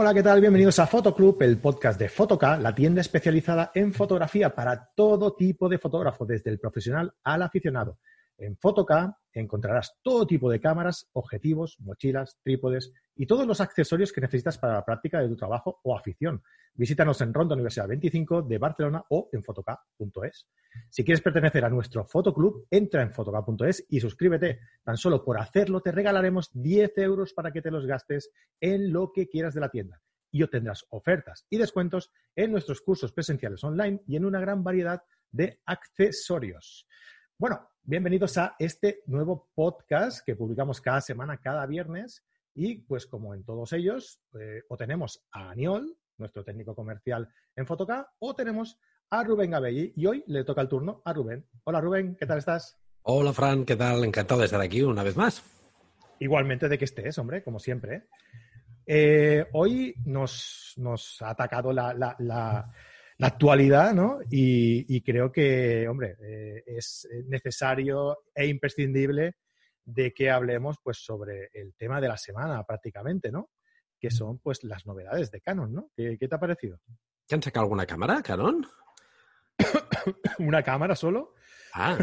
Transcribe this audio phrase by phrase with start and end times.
[0.00, 0.40] Hola, ¿qué tal?
[0.40, 5.68] Bienvenidos a Fotoclub, el podcast de Fotoca, la tienda especializada en fotografía para todo tipo
[5.68, 7.98] de fotógrafo, desde el profesional al aficionado.
[8.38, 14.20] En Fotoca encontrarás todo tipo de cámaras, objetivos, mochilas, trípodes y todos los accesorios que
[14.20, 16.42] necesitas para la práctica de tu trabajo o afición.
[16.74, 20.46] Visítanos en Ronda Universidad 25 de Barcelona o en fotoca.es.
[20.88, 24.60] Si quieres pertenecer a nuestro fotoclub, entra en fotoca.es y suscríbete.
[24.84, 29.10] Tan solo por hacerlo te regalaremos 10 euros para que te los gastes en lo
[29.12, 34.02] que quieras de la tienda y obtendrás ofertas y descuentos en nuestros cursos presenciales online
[34.06, 36.86] y en una gran variedad de accesorios.
[37.38, 42.22] Bueno, bienvenidos a este nuevo podcast que publicamos cada semana, cada viernes.
[42.54, 47.66] Y pues como en todos ellos, eh, o tenemos a Aniol, nuestro técnico comercial en
[47.66, 48.78] Fotoca, o tenemos
[49.08, 49.94] a Rubén Gabelli.
[49.96, 51.46] Y hoy le toca el turno a Rubén.
[51.64, 52.78] Hola Rubén, ¿qué tal estás?
[53.04, 54.04] Hola Fran, ¿qué tal?
[54.04, 55.42] Encantado de estar aquí una vez más.
[56.18, 58.08] Igualmente de que estés, hombre, como siempre.
[58.84, 60.76] Eh, hoy nos,
[61.22, 62.70] ha atacado la la
[63.26, 64.20] actualidad, ¿no?
[64.30, 69.36] Y, creo que, hombre, eh, es necesario e imprescindible
[69.84, 73.50] de que hablemos pues sobre el tema de la semana prácticamente, ¿no?
[73.98, 75.90] Que son pues las novedades de Canon, ¿no?
[75.96, 76.78] ¿Qué, te ha parecido?
[77.26, 78.66] ¿Te han sacado alguna cámara, Canon?
[80.38, 81.34] ¿Una cámara solo?
[81.74, 81.98] Ah,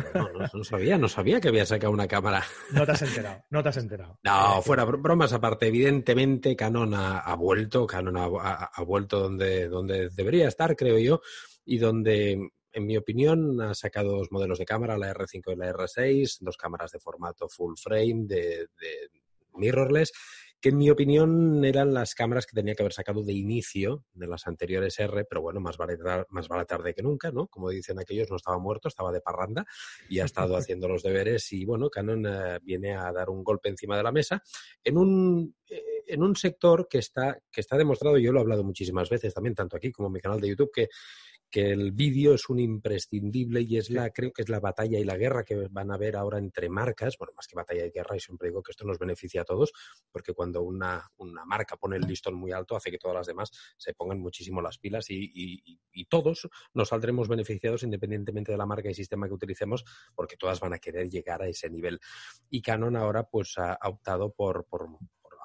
[0.54, 2.44] no, sabía, no sabía que había sacado una cámara.
[2.72, 4.20] No te has enterado, no te has enterado.
[4.24, 10.76] No, fuera bromas aparte, evidentemente Canon ha, vuelto, Canon ha, vuelto donde, donde debería estar,
[10.76, 11.22] creo yo,
[11.66, 15.74] y donde, en mi opinión, ha sacado dos modelos de cámara, la R5 y la
[15.74, 19.10] R6, dos cámaras de formato full frame, de, de
[19.54, 20.12] mirrorless,
[20.66, 24.26] que en mi opinión eran las cámaras que tenía que haber sacado de inicio de
[24.26, 25.96] las anteriores R, pero bueno, más vale,
[26.30, 27.46] más vale tarde que nunca, ¿no?
[27.46, 29.64] Como dicen aquellos, no estaba muerto, estaba de parranda
[30.10, 33.70] y ha estado haciendo los deberes y bueno, Canon eh, viene a dar un golpe
[33.70, 34.42] encima de la mesa
[34.84, 38.64] en un, eh, en un sector que está, que está demostrado, yo lo he hablado
[38.64, 40.90] muchísimas veces también, tanto aquí como en mi canal de YouTube, que
[41.56, 45.06] que el vídeo es un imprescindible y es la, creo que es la batalla y
[45.06, 47.16] la guerra que van a haber ahora entre marcas.
[47.18, 49.72] Bueno, más que batalla y guerra, y siempre digo que esto nos beneficia a todos,
[50.12, 53.52] porque cuando una, una marca pone el listón muy alto, hace que todas las demás
[53.78, 58.90] se pongan muchísimo las pilas y, y, todos nos saldremos beneficiados independientemente de la marca
[58.90, 62.02] y sistema que utilicemos, porque todas van a querer llegar a ese nivel.
[62.50, 64.90] Y Canon ahora pues ha optado por, por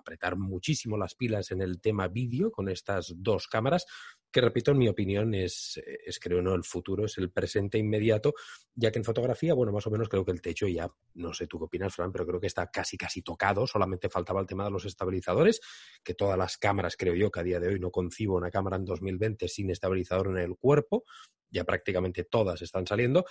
[0.01, 3.87] apretar muchísimo las pilas en el tema vídeo con estas dos cámaras,
[4.33, 8.35] que repito, en mi opinión, es, es creo no el futuro, es el presente inmediato,
[8.75, 11.47] ya que en fotografía, bueno, más o menos creo que el techo ya, no sé
[11.47, 14.65] tú qué opinas, Fran, pero creo que está casi, casi tocado, solamente faltaba el tema
[14.65, 15.61] de los estabilizadores,
[16.05, 18.77] que todas las cámaras, creo yo, que a día de hoy no concibo una cámara
[18.77, 21.05] en 2020 sin estabilizador en el cuerpo,
[21.51, 23.25] ya prácticamente todas están saliendo,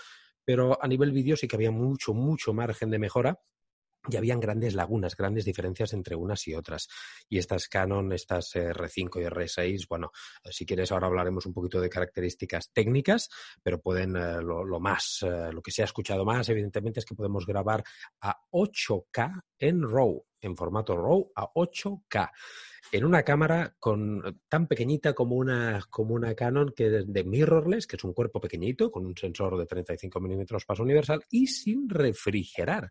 [0.44, 3.40] pero a nivel vídeo sí que había mucho, mucho margen de mejora
[4.12, 6.88] y habían grandes lagunas, grandes diferencias entre unas y otras.
[7.28, 10.12] Y estas Canon, estas R5 y R6, bueno,
[10.50, 13.30] si quieres ahora hablaremos un poquito de características técnicas,
[13.62, 17.16] pero pueden, eh, lo, más, eh, lo que se ha escuchado más, evidentemente, es que
[17.16, 17.84] podemos grabar
[18.22, 22.31] a 8K en RAW, en formato RAW a 8K
[22.92, 23.75] en una cámara
[24.48, 28.92] tan pequeñita como una, como una Canon que de mirrorless, que es un cuerpo pequeñito,
[28.92, 32.90] con un sensor de 35 milímetros paso universal y sin refrigerar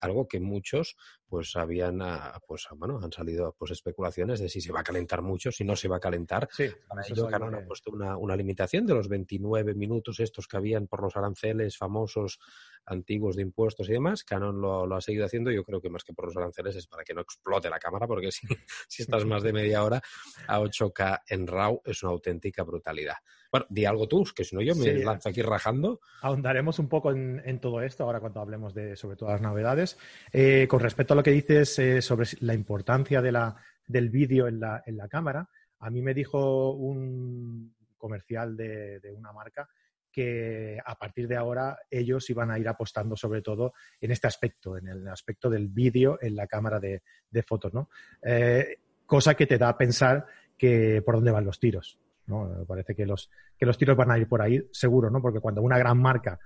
[0.00, 0.96] algo que muchos
[1.28, 5.22] pues habían ah, pues bueno han salido pues especulaciones de si se va a calentar
[5.22, 6.48] mucho si no se va a calentar.
[6.52, 10.56] Sí, para ello Canon ha puesto una, una, limitación de los 29 minutos estos que
[10.56, 12.38] habían por los aranceles famosos
[12.84, 15.50] antiguos de impuestos y demás Canon lo, ha seguido haciendo.
[15.50, 18.06] Yo creo que más que por los aranceles es para que no explote la cámara
[18.06, 18.46] porque si,
[18.88, 20.00] si estás más de media hora
[20.46, 23.16] a 8K en RAW es una auténtica brutalidad
[23.50, 26.00] bueno, di algo tú, que si no yo me lanzo aquí rajando.
[26.22, 29.98] Ahondaremos un poco en, todo esto ahora cuando hablemos de sobre todas las novedades.
[30.32, 33.56] Eh, con respecto a lo que dices eh, sobre la importancia de la,
[33.86, 35.48] del vídeo en la, en la cámara,
[35.80, 39.68] a mí me dijo un comercial de, una marca
[40.10, 44.78] que a partir de ahora ellos iban a ir apostando sobre todo en este aspecto,
[44.78, 47.02] en el aspecto del vídeo en la cámara de,
[47.42, 47.90] fotos, ¿no?
[48.22, 50.26] Eh, cosa que te da a pensar
[50.56, 52.64] que por dónde van los tiros ¿no?
[52.66, 55.20] Parece que los, que los tiros van a ir por ahí, seguro, ¿no?
[55.20, 56.38] Porque cuando una gran marca,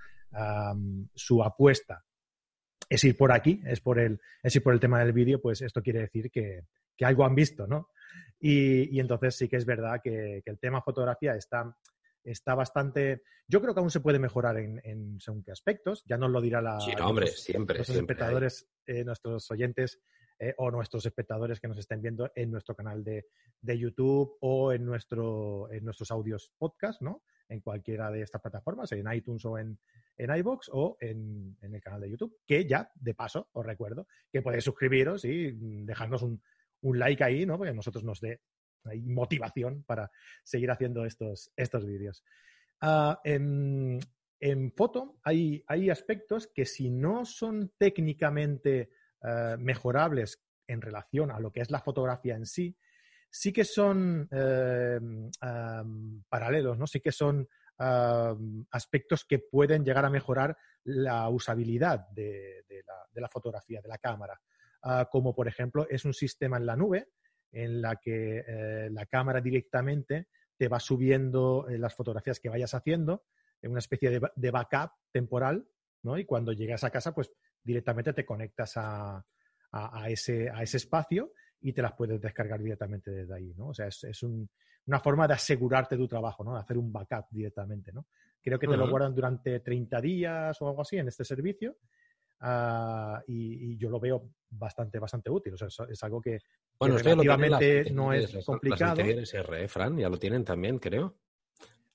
[1.13, 2.03] su apuesta
[2.89, 5.61] es ir por aquí, es por el, es ir por el tema del vídeo, pues
[5.61, 7.89] esto quiere decir que, que algo han visto, ¿no?
[8.39, 11.75] Y, y, entonces sí que es verdad que, que el tema fotografía está,
[12.23, 13.23] está bastante.
[13.47, 16.03] Yo creo que aún se puede mejorar en, en según qué aspectos.
[16.05, 16.79] Ya nos lo dirá la.
[16.79, 17.77] Sí, no, hombre, siempre.
[17.77, 20.01] Nuestros espectadores, eh, nuestros oyentes
[20.43, 23.27] eh, o nuestros espectadores que nos estén viendo en nuestro canal de,
[23.61, 27.21] de YouTube o en, nuestro, en nuestros audios podcast, ¿no?
[27.47, 29.77] En cualquiera de estas plataformas, en iTunes o en,
[30.17, 34.07] en iBox o en, en, el canal de YouTube, que ya, de paso, os recuerdo
[34.31, 35.51] que podéis suscribiros y
[35.85, 36.41] dejarnos un,
[36.81, 37.59] un like ahí, ¿no?
[37.59, 38.41] Porque a nosotros nos dé
[39.03, 40.09] motivación para
[40.43, 42.23] seguir haciendo estos, estos vídeos.
[42.81, 43.99] Uh, en,
[44.39, 48.89] en, foto hay, hay aspectos que si no son técnicamente
[49.23, 52.77] uh, mejorables en relación a lo que es la fotografía en sí,
[53.29, 56.87] sí que son uh, um, paralelos, ¿no?
[56.87, 57.47] Sí que son
[58.69, 62.63] aspectos que pueden llegar a mejorar la usabilidad de,
[63.15, 64.39] la, fotografía, de la cámara.
[64.83, 67.09] Ah, como por ejemplo es un sistema en la nube
[67.51, 70.27] en la que eh, la cámara directamente
[70.57, 73.25] te va subiendo eh, las fotografías que vayas haciendo
[73.61, 75.67] en una especie de, de, backup temporal,
[76.01, 76.17] ¿no?
[76.17, 77.31] Y cuando llegas a casa, pues
[77.63, 79.23] directamente te conectas a, a,
[80.03, 83.67] a, ese, a ese espacio y te las puedes descargar directamente desde ahí, ¿no?
[83.69, 84.49] O sea, es, es un,
[84.87, 86.53] una forma de asegurarte tu trabajo, ¿no?
[86.53, 88.07] De hacer un backup directamente, ¿no?
[88.41, 88.79] Creo que te uh -huh.
[88.79, 91.77] lo guardan durante 30 días o algo así en este servicio
[92.43, 95.53] Uh, y, y, yo lo veo bastante, bastante útil.
[95.53, 96.39] O sea, es, es algo que,
[96.79, 98.95] bueno, que relativamente no es complicado.
[98.95, 101.19] Las Fran, ya lo tienen también, creo.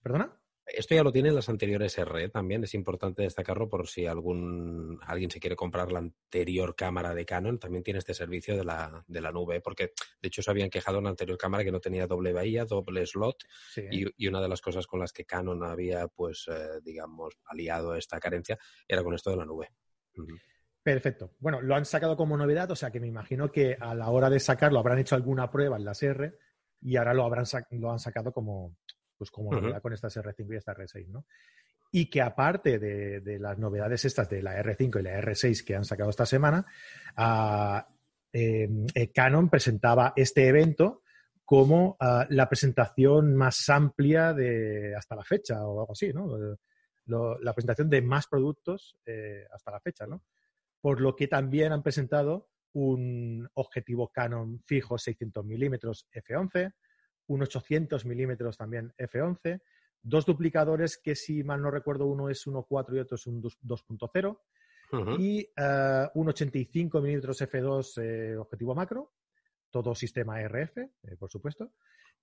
[0.01, 0.33] ¿Perdona?
[0.67, 2.65] Esto ya lo tienen las anteriores R también.
[2.65, 7.59] Es importante destacarlo por si algún alguien se quiere comprar la anterior cámara de Canon,
[7.59, 10.99] también tiene este servicio de la, de la nube, porque de hecho se habían quejado
[10.99, 13.83] en la anterior cámara que no tenía doble bahía, doble slot, sí.
[13.91, 17.95] y, y, una de las cosas con las que Canon había, pues, eh, digamos, aliado
[17.95, 18.59] esta carencia
[18.89, 19.71] era con esto de la nube.
[20.83, 21.33] Perfecto.
[21.39, 24.31] Bueno, lo han sacado como novedad, o sea que me imagino que a la hora
[24.31, 26.39] de sacarlo habrán hecho alguna prueba en las R
[26.81, 28.77] y ahora lo, habrán lo han sacado como,
[29.17, 29.63] pues como uh -huh.
[29.63, 31.27] novedad con estas R5 y esta R6, ¿no?
[31.93, 35.77] Y que aparte de, de, las novedades estas de la R5 y la R6 que
[35.77, 36.67] han sacado esta semana,
[37.17, 37.81] uh,
[38.33, 41.03] eh, Canon presentaba este evento
[41.45, 46.37] como uh, la presentación más amplia de hasta la fecha o algo así, ¿no?
[47.07, 50.23] lo, la presentación de más productos eh, hasta la fecha, ¿no?
[50.81, 56.75] Por lo que también han presentado un objetivo Canon fijo 600 milímetros f11,
[57.29, 59.61] un 800 milímetros también f11,
[60.03, 64.39] dos duplicadores que si mal no recuerdo uno es 1.4 y otro es un 2.0
[64.93, 65.21] uh -huh.
[65.21, 69.13] y uh, un 85 milímetros f2 eh, objetivo macro,
[69.71, 71.73] todo sistema RF, eh, por supuesto,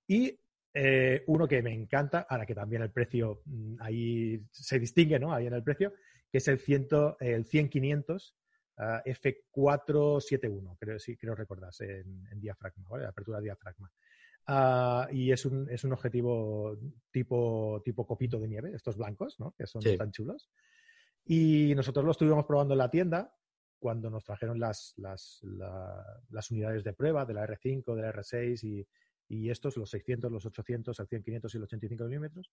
[0.07, 0.39] y
[0.73, 5.33] eh, uno que me encanta, ahora que también el precio mmm, ahí se distingue, ¿no?
[5.33, 5.93] Ahí en el precio,
[6.31, 8.33] que es el, ciento, el 100-500
[8.77, 13.05] uh, F471, creo, sí, creo recordar, en, en, diafragma, ¿vale?
[13.05, 13.91] Apertura diafragma.
[14.47, 16.77] Uh, y es un, es un objetivo
[17.11, 19.53] tipo, tipo copito de nieve, estos blancos, ¿no?
[19.57, 19.97] Que son sí.
[19.97, 20.49] tan chulos.
[21.25, 23.33] Y nosotros lo estuvimos probando en la tienda
[23.79, 28.13] cuando nos trajeron las, las, la, las unidades de prueba de la R5, de la
[28.13, 28.87] R6 y,
[29.29, 32.51] y estos, los 600, los 800, el 100, 500 y el 85 milímetros.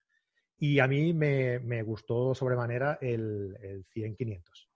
[0.57, 4.69] Y a mí me, me gustó sobremanera el, el 100, 500.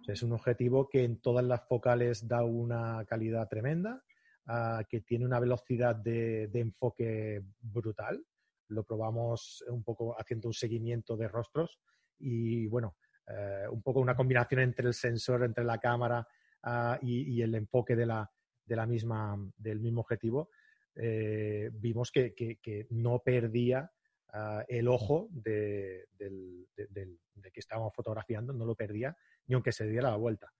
[0.00, 4.02] O sea, es un objetivo que en todas las focales da una calidad tremenda,
[4.48, 8.24] uh, que tiene una velocidad de, de, enfoque brutal.
[8.68, 11.80] Lo probamos un poco haciendo un seguimiento de rostros
[12.18, 12.96] y, bueno,
[13.28, 16.26] uh, un poco una combinación entre el sensor, entre la cámara
[16.64, 18.30] uh, y, y, el enfoque de la,
[18.64, 20.50] de la misma, del mismo objetivo
[20.96, 23.90] eh, vimos que, que, que, no perdía
[24.32, 29.54] uh, el ojo de, del, de, de, de, que estábamos fotografiando, no lo perdía ni
[29.54, 30.52] aunque se diera la vuelta.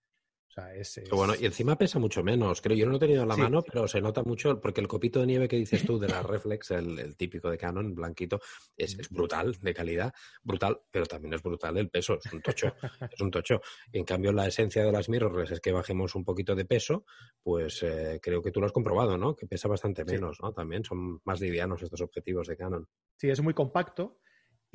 [0.49, 1.11] O sea, es, es...
[1.11, 2.61] Bueno, y encima pesa mucho menos.
[2.61, 3.41] Creo, yo no lo he tenido en la sí.
[3.41, 6.23] mano, pero se nota mucho, porque el copito de nieve que dices tú de la
[6.23, 8.41] Reflex, el, el típico de Canon, blanquito,
[8.77, 12.75] es, es, brutal, de calidad, brutal, pero también es brutal el peso, es un tocho,
[13.11, 13.61] es un tocho.
[13.93, 17.05] En cambio, la esencia de las mirrorless es que bajemos un poquito de peso,
[17.43, 19.35] pues eh, creo que tú lo has comprobado, ¿no?
[19.35, 20.43] Que pesa bastante menos, sí.
[20.43, 20.53] ¿no?
[20.53, 22.87] También son más livianos estos objetivos de Canon.
[23.17, 24.21] Sí, es muy compacto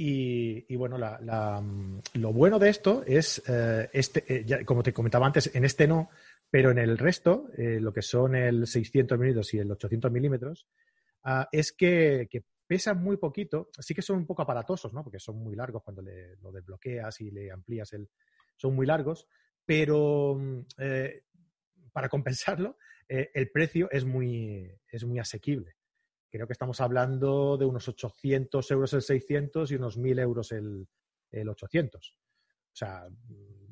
[0.01, 1.62] y, bueno, la,
[2.13, 6.10] lo bueno de esto es, eh, este, eh, como te comentaba antes, en este no,
[6.50, 10.68] pero en el resto, eh, lo que son el 600 milímetros y el 800 milímetros,
[11.25, 13.72] uh, es que, que, pesan muy poquito.
[13.77, 15.03] Sí que son un poco aparatosos, ¿no?
[15.03, 18.08] Porque son muy largos cuando le, lo desbloqueas y le amplías el...
[18.56, 19.27] Son muy largos,
[19.65, 20.39] pero
[20.77, 21.24] eh,
[21.91, 22.77] para compensarlo,
[23.08, 25.75] el precio es muy, es muy asequible.
[26.29, 30.88] Creo que estamos hablando de unos 800 euros el 600 y unos 1000 euros el,
[31.31, 32.17] el 800.
[32.71, 33.07] O sea,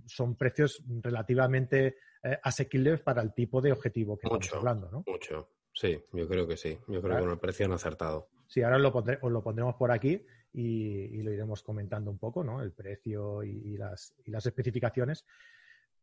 [0.06, 5.04] son precios relativamente eh, asequibles para el tipo de objetivo que estamos hablando, ¿no?
[5.06, 6.78] Mucho, sí, yo creo que sí.
[6.88, 8.30] Yo creo que con el precio han acertado.
[8.48, 12.62] Sí, ahora lo os lo pondremos por aquí y, lo iremos comentando un poco, ¿no?
[12.62, 15.26] El precio y, las, y las especificaciones.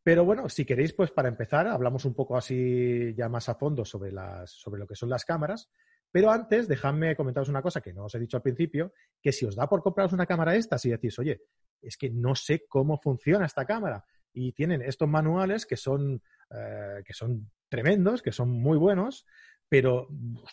[0.03, 3.85] Pero bueno, si queréis, pues para empezar, hablamos un poco así ya más a fondo
[3.85, 5.71] sobre, las, sobre lo que son las cámaras.
[6.15, 9.47] Pero antes, dejadme comentaros una cosa que no os he dicho al principio, que si
[9.47, 11.43] os da por compraros una cámara esta, si decís, oye,
[11.83, 17.03] es que no sé cómo funciona esta cámara, y tienen estos manuales que son, eh,
[17.05, 19.27] que son tremendos, que son muy buenos,
[19.69, 20.07] pero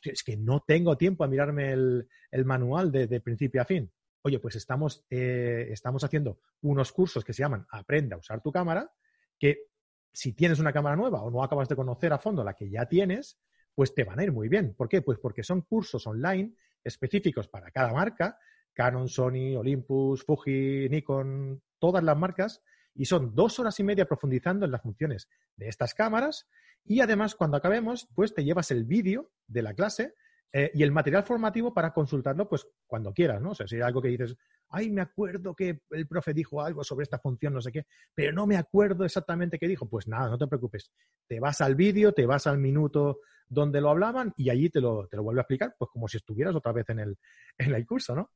[0.03, 2.07] es que no tengo tiempo a mirarme el,
[2.43, 3.91] manual de, principio a fin.
[4.23, 8.51] Oye, pues estamos, eh, estamos haciendo unos cursos que se llaman Aprende a usar tu
[8.51, 8.91] cámara,
[9.37, 9.67] que
[10.11, 12.87] si tienes una cámara nueva o no acabas de conocer a fondo la que ya
[12.87, 13.37] tienes,
[13.75, 14.73] pues te van a ir muy bien.
[14.75, 15.01] ¿Por qué?
[15.01, 18.37] Pues porque son cursos online específicos para cada marca,
[18.73, 22.61] Canon, Sony, Olympus, Fuji, Nikon, todas las marcas,
[22.93, 26.47] y son dos horas y media profundizando en las funciones de estas cámaras
[26.83, 30.15] y además cuando acabemos, pues te llevas el vídeo de la clase
[30.51, 33.51] eh, y el material formativo para consultarlo pues cuando quieras, ¿no?
[33.51, 34.35] O sea, si hay algo que dices,
[34.71, 38.31] ay, me acuerdo que el profe dijo algo sobre esta función, no sé qué, pero
[38.31, 40.91] no me acuerdo exactamente qué dijo, pues nada, no te preocupes.
[41.27, 45.07] Te vas al vídeo, te vas al minuto donde lo hablaban y allí te lo,
[45.07, 47.17] te lo vuelve a explicar, pues como si estuvieras otra vez en el,
[47.57, 48.31] en el curso, ¿no?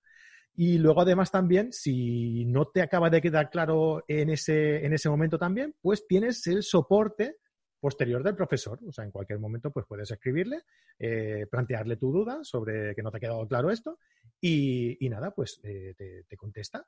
[0.57, 5.09] Y luego, además, también, si no te acaba de quedar claro en ese, en ese
[5.09, 7.37] momento también, pues tienes el soporte
[7.85, 8.79] posterior del profesor.
[8.87, 10.63] O sea, en cualquier momento pues puedes escribirle,
[10.97, 13.99] eh, plantearle tu duda sobre que no te ha quedado claro esto
[14.41, 15.93] y, nada, pues eh,
[16.27, 16.87] te, contesta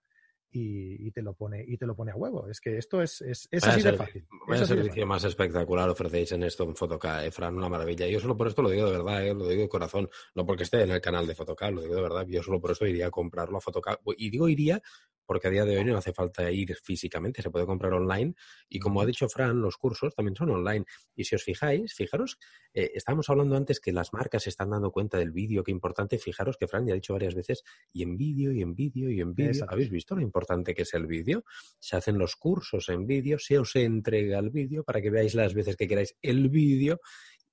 [0.50, 2.50] y, te lo pone y te lo pone a huevo.
[2.50, 4.26] Es que esto es, es, así de fácil.
[4.48, 8.08] Vaya servicio más espectacular ofrecéis en esto en Fotoca, Efran, una maravilla.
[8.08, 10.64] Yo solo por esto lo digo de verdad, eh, lo digo de corazón, no porque
[10.64, 12.26] esté en el canal de Fotoca, lo digo de verdad.
[12.28, 14.00] Yo solo por eso iría a comprarlo a Fotoca.
[14.18, 14.82] Y digo iría
[15.28, 18.34] porque a día de hoy no hace falta ir físicamente, se puede comprar online
[18.70, 20.86] y como ha dicho Fran, los cursos también son online.
[21.16, 22.40] Y si os fijáis, fijaros,
[22.74, 26.18] eh, estábamos hablando antes que las marcas se están dando cuenta del vídeo, qué importante,
[26.18, 29.20] fijaros que Fran ya ha dicho varias veces, y en vídeo, y en vídeo, y
[29.20, 31.44] en vídeo, ¿habéis visto lo importante que es el vídeo?
[31.80, 35.54] Se hacen los cursos en vídeo, se os entrega el vídeo para que veáis las
[35.54, 37.02] veces que queráis el vídeo,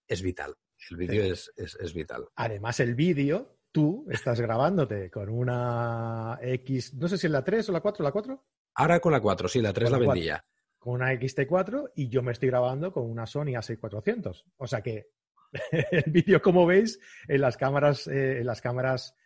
[0.06, 0.54] es vital.
[0.90, 2.26] El vídeo es, es vital.
[2.36, 7.70] Además, el vídeo tú estás grabándote con una X, no sé si es la 3
[7.70, 8.44] o la 4, la 4.
[8.76, 10.44] Ahora con la 4, sí, la 3 la, vendía.
[10.78, 14.44] Con una XT4 y yo me estoy grabando con una Sony A6400.
[14.58, 15.08] O sea que
[15.90, 19.16] el vídeo, como veis, en las cámaras, eh, en las cámaras,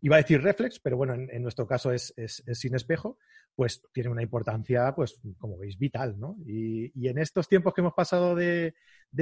[0.00, 2.14] iba a decir reflex, pero bueno, en, nuestro caso es,
[2.54, 3.18] sin espejo,
[3.54, 6.38] pues tiene una importancia, pues, como veis, vital, ¿no?
[6.46, 8.72] Y, en estos tiempos que hemos pasado de,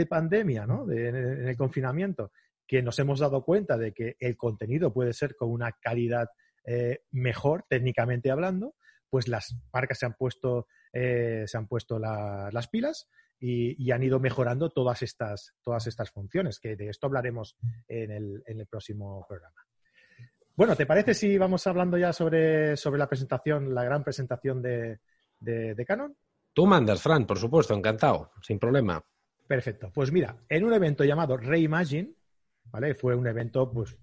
[0.08, 0.88] pandemia, ¿no?
[0.88, 2.30] en el confinamiento,
[2.68, 6.28] que nos hemos dado cuenta de que el contenido puede ser con una calidad
[6.64, 8.76] eh, mejor técnicamente hablando,
[9.08, 13.08] pues las marcas se han puesto, eh, se han puesto las pilas
[13.40, 17.56] y, han ido mejorando todas estas, todas estas funciones, que de esto hablaremos
[17.88, 19.64] en el, próximo programa.
[20.54, 24.98] Bueno, ¿te parece si vamos hablando ya sobre, sobre la presentación, la gran presentación de,
[25.40, 26.14] de Canon?
[26.52, 29.02] Tú mandas, Fran, por supuesto, encantado, sin problema.
[29.46, 29.90] Perfecto.
[29.94, 32.17] Pues mira, en un evento llamado Reimagine,
[32.98, 33.96] Fue un evento, pues,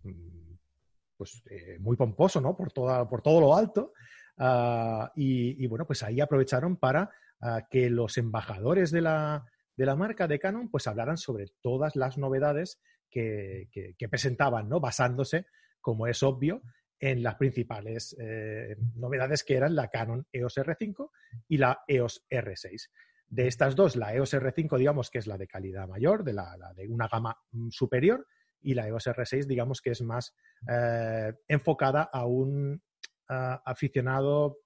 [1.18, 2.56] pues eh, muy pomposo, ¿no?
[2.56, 3.94] Por, toda, por todo lo alto.
[4.38, 7.10] Ah, y, bueno, pues ahí aprovecharon para
[7.42, 9.46] ah, que los embajadores de la,
[9.78, 14.82] de la, marca de Canon pues hablaran sobre todas las novedades que, que, presentaban, ¿no?
[14.82, 15.46] Basándose,
[15.80, 16.64] como es obvio,
[17.00, 21.12] en las principales eh, novedades que eran la Canon EOS R5
[21.48, 22.90] y la EOS R6.
[23.28, 26.74] De estas dos, la EOS R5, digamos que es la de calidad mayor, de, la
[26.76, 28.28] de una gama mm, superior,
[28.66, 30.34] y la EOS R6 digamos que es más
[30.70, 32.82] eh, enfocada a un
[33.28, 34.60] aficionado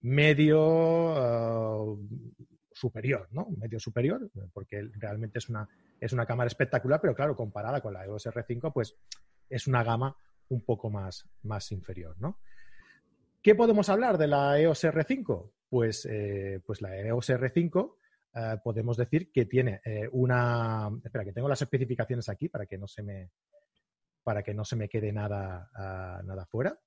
[0.00, 1.96] medio eh,
[2.72, 3.48] superior, ¿no?
[3.56, 5.68] Medio superior, porque realmente es una,
[6.00, 8.96] es una cámara espectacular, pero claro, comparada con la EOS R5, pues
[9.50, 10.16] es una gama
[10.48, 12.38] un poco más, más inferior, ¿no?
[13.42, 15.50] ¿Qué podemos hablar de la EOS R5?
[15.68, 17.94] Pues, eh, pues la EOS R5
[18.34, 20.90] eh, podemos decir que tiene eh, una.
[21.02, 23.30] Espera, que tengo las especificaciones aquí para que no se me,
[24.22, 26.78] para que no se me quede nada, ah, nada fuera.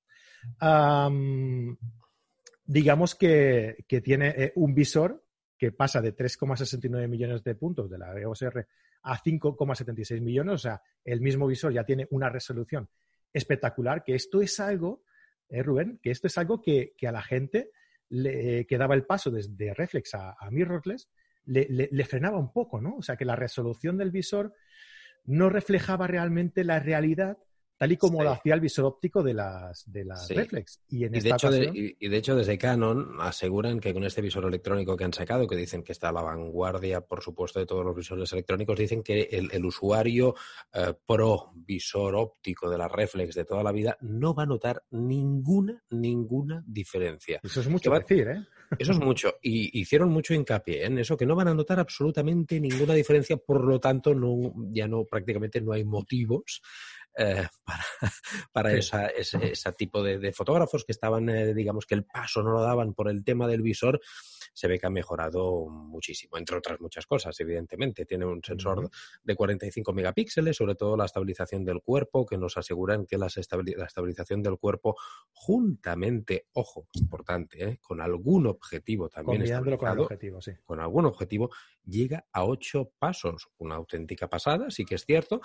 [2.64, 5.24] digamos que, tiene eh, un visor
[5.58, 8.66] que pasa de 3,69 millones de puntos de la EOS R
[9.04, 12.88] a 5,76 millones, o sea, el mismo visor ya tiene una resolución
[13.32, 15.02] espectacular, que esto es algo,
[15.48, 17.72] Rubén, que esto es algo que, a la gente
[18.10, 21.08] le, que daba el paso desde reflex a, a mirrorless,
[21.44, 22.96] le, frenaba un poco, ¿no?
[22.96, 24.54] O sea, que la resolución del visor
[25.24, 27.38] no reflejaba realmente la realidad
[27.82, 30.80] tal y como lo hacía el visor óptico de las, de las reflex.
[30.88, 34.96] Y, en de hecho, y, de hecho, desde Canon aseguran que con este visor electrónico
[34.96, 37.96] que han sacado, que dicen que está a la vanguardia, por supuesto, de todos los
[37.96, 40.36] visores electrónicos, dicen que el, usuario
[40.72, 44.84] eh, pro visor óptico de la reflex de toda la vida no va a notar
[44.92, 47.40] ninguna, ninguna diferencia.
[47.42, 48.46] Eso es mucho decir, ¿eh?
[48.78, 49.34] Eso es mucho.
[49.42, 53.64] Y hicieron mucho hincapié en eso, que no van a notar absolutamente ninguna diferencia, por
[53.64, 56.62] lo tanto, no, ya no, prácticamente no hay motivos
[57.16, 57.84] eh, para,
[58.52, 62.62] para esa, ese, tipo de, fotógrafos que estaban, eh, digamos que el paso no lo
[62.62, 64.00] daban por el tema del visor,
[64.54, 68.04] se ve que ha mejorado muchísimo, entre otras muchas cosas, evidentemente.
[68.04, 68.90] Tiene un sensor
[69.22, 74.42] de 45 megapíxeles, sobre todo la estabilización del cuerpo, que nos aseguran que la, estabilización
[74.42, 74.96] del cuerpo,
[75.32, 77.78] juntamente, ojo, importante, ¿eh?
[77.80, 79.42] con algún objetivo también.
[79.78, 80.52] con objetivo, sí.
[80.64, 81.50] Con algún objetivo,
[81.84, 83.48] llega a ocho pasos.
[83.58, 85.40] Una auténtica pasada, sí que es cierto.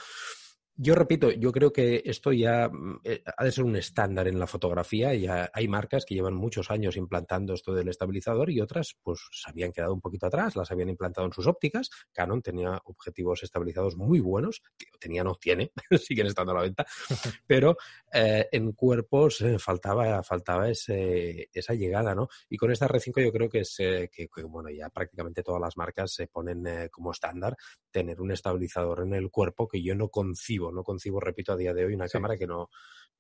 [0.80, 4.38] Yo repito, yo creo que esto ya mm, eh, ha de ser un estándar en
[4.38, 5.12] la fotografía.
[5.16, 9.50] Ya hay marcas que llevan muchos años implantando esto del estabilizador y otras pues se
[9.50, 11.90] habían quedado un poquito atrás, las habían implantado en sus ópticas.
[12.14, 14.62] Canon tenía objetivos estabilizados muy buenos,
[15.00, 16.86] tenía no tiene, siguen estando a la venta,
[17.48, 17.76] pero
[18.14, 22.28] eh, en cuerpos eh, faltaba, faltaba ese, esa llegada, ¿no?
[22.50, 26.14] Y con esta R5 yo creo que es que, bueno, ya prácticamente todas las marcas
[26.14, 27.58] se ponen como estándar
[27.90, 31.74] tener un estabilizador en el cuerpo que yo no concibo no concibo, repito, a día
[31.74, 32.70] de hoy una cámara que no,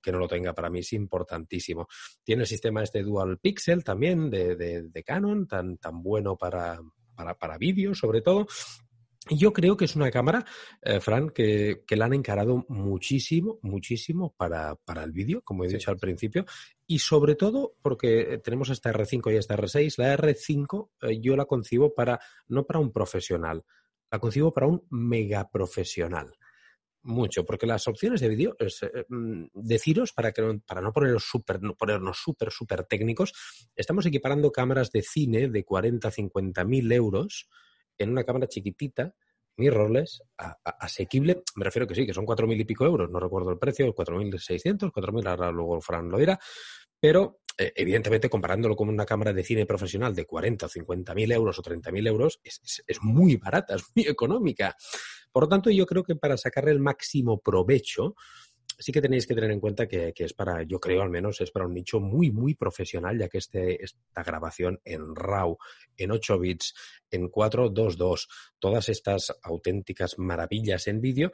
[0.01, 0.53] que no lo tenga.
[0.53, 1.87] Para mí es importantísimo.
[2.23, 6.79] Tiene el sistema este Dual Pixel también de, de, Canon, tan, tan bueno para,
[7.15, 8.47] para, para vídeo sobre todo.
[9.29, 10.45] Y yo creo que es una cámara,
[10.81, 15.67] eh, Fran, que, que, la han encarado muchísimo, muchísimo para, para el vídeo, como he
[15.67, 16.45] dicho al principio,
[16.85, 19.95] y sobre todo porque tenemos esta R5 y esta R6.
[19.97, 23.65] La R5 eh, yo la concibo para, no para un profesional,
[24.09, 26.33] la concibo para un mega profesional
[27.03, 31.59] mucho, porque las opciones de vídeo, eh, mm, deciros, para, que, para no ponernos súper
[31.77, 33.33] ponernos super, súper técnicos,
[33.75, 37.49] estamos equiparando cámaras de cine de 40, 50 mil euros
[37.97, 39.13] en una cámara chiquitita,
[39.57, 40.21] mirrorless,
[40.63, 43.57] asequible, me refiero que sí, que son cuatro mil y pico euros, no recuerdo el
[43.57, 46.39] precio, cuatro mil seiscientos, cuatro mil, ahora luego Fran lo dirá,
[46.99, 51.57] pero evidentemente comparándolo con una cámara de cine profesional de 40 o 50 mil euros
[51.57, 54.75] o 30 mil euros, es, es, muy barata, es muy económica.
[55.31, 58.15] Por lo tanto, yo creo que para sacarle el máximo provecho,
[58.77, 61.51] sí que tenéis que tener en cuenta que, es para, yo creo al menos, es
[61.51, 65.57] para un nicho muy, muy profesional, ya que este, esta grabación en RAW,
[65.95, 66.73] en 8 bits,
[67.09, 68.27] en 422,
[68.59, 71.31] todas estas auténticas maravillas en vídeo,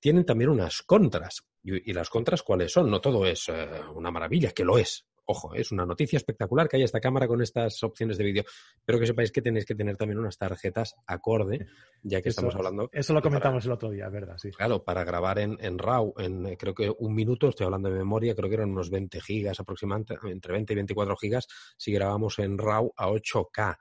[0.00, 1.44] tienen también unas contras.
[1.62, 2.90] ¿Y, las contras cuáles son?
[2.90, 6.76] No todo es eh, una maravilla, que lo es, ojo, es una noticia espectacular que
[6.76, 8.44] haya esta cámara con estas opciones de vídeo,
[8.84, 11.66] pero que sepáis que tenéis que tener también unas tarjetas acorde,
[12.02, 12.88] ya que estamos hablando.
[12.92, 14.36] Eso lo comentamos el otro día, ¿verdad?
[14.38, 14.50] Sí.
[14.50, 18.34] Claro, para grabar en, en RAW, en creo que un minuto, estoy hablando de memoria,
[18.34, 22.58] creo que eran unos 20 gigas aproximadamente, entre 20 y 24 gigas, si grabamos en
[22.58, 23.76] RAW a 8K.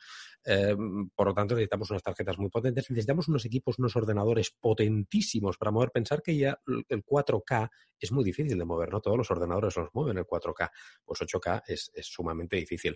[0.45, 0.75] Eh,
[1.15, 5.71] por lo tanto, necesitamos unas tarjetas muy potentes, necesitamos unos equipos, unos ordenadores potentísimos para
[5.71, 5.91] mover.
[5.91, 9.01] Pensar que ya el 4K es muy difícil de mover, ¿no?
[9.01, 10.69] Todos los ordenadores los mueven el 4K,
[11.03, 12.95] pues 8K es, sumamente difícil.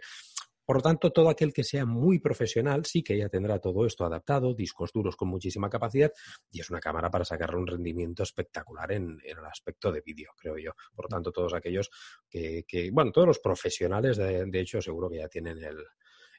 [0.63, 4.05] Por lo tanto, todo aquel que sea muy profesional sí que ya tendrá todo esto
[4.05, 6.11] adaptado, discos duros con muchísima capacidad
[6.51, 10.59] y es una cámara para sacarle un rendimiento espectacular en, el aspecto de vídeo, creo
[10.59, 10.73] yo.
[10.93, 11.89] Por lo tanto, todos aquellos
[12.29, 15.83] que, bueno, todos los profesionales, de hecho, seguro que ya tienen el,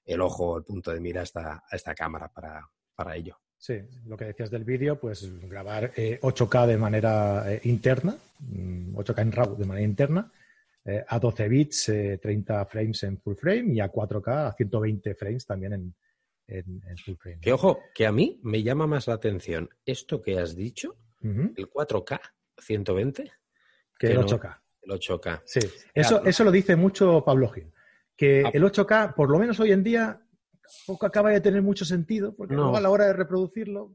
[0.05, 3.39] el ojo, el punto de mira a esta, a esta cámara para, para ello.
[3.61, 9.17] Sí, lo que decías del vídeo, pues grabar 8K eh, de manera eh, interna, 8K
[9.17, 10.33] mm, en RAW de manera interna,
[10.87, 15.45] eh, a 12 bits, 30 frames en full frame y a 4K a 120 frames
[15.45, 15.95] también en,
[16.49, 17.41] en, full frame.
[17.43, 21.71] Que ojo, que a mí me llama más la atención esto que has dicho, el
[21.71, 22.19] 4K
[22.57, 23.31] 120,
[23.99, 24.59] que, el 8K.
[24.85, 25.43] el 8K.
[25.45, 25.61] Sí,
[25.93, 27.71] eso, eso lo dice mucho Pablo Gil
[28.21, 28.51] que ah.
[28.53, 30.21] el 8K, por lo menos hoy en día,
[30.87, 33.95] poco acaba de tener mucho sentido, porque luego a la hora de reproducirlo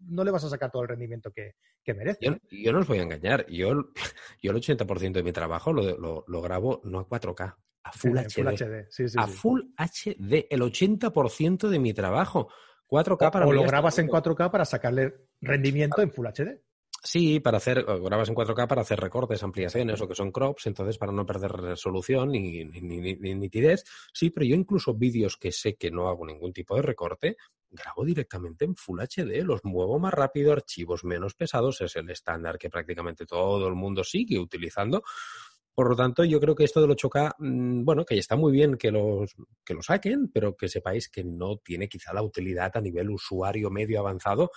[0.00, 1.54] no le vas a sacar todo el rendimiento que,
[1.94, 2.40] merece.
[2.50, 3.92] Yo, no os voy a engañar, yo,
[4.42, 9.16] yo el 80% de mi trabajo lo, lo, grabo no a 4K, a Full HD.
[9.16, 12.48] a Full HD, el 80% de mi trabajo.
[12.88, 16.60] 4K para o lo grabas en 4K para sacarle rendimiento en Full HD.
[17.04, 20.98] Sí, para hacer, grabas en 4K para hacer recortes, ampliaciones o que son crops, entonces
[20.98, 23.82] para no perder resolución ni, ni, nitidez.
[24.12, 27.36] Sí, pero yo incluso vídeos que sé que no hago ningún tipo de recorte,
[27.68, 32.56] grabo directamente en Full HD, los muevo más rápido, archivos menos pesados, es el estándar
[32.56, 35.02] que prácticamente todo el mundo sigue utilizando.
[35.74, 38.76] Por lo tanto, yo creo que esto del 8K, mm, bueno, que está muy bien
[38.76, 39.34] que, los,
[39.64, 43.70] que lo saquen, pero que sepáis que no tiene quizá la utilidad a nivel usuario
[43.70, 44.52] medio avanzado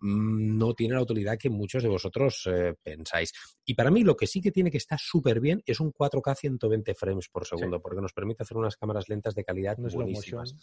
[0.00, 3.32] no tiene la utilidad que muchos de vosotros eh, pensáis.
[3.64, 6.34] Y para mí lo que sí que tiene que estar súper bien es un 4K
[6.36, 10.54] 120 frames por segundo, porque nos permite hacer unas cámaras lentas de calidad buenísimas.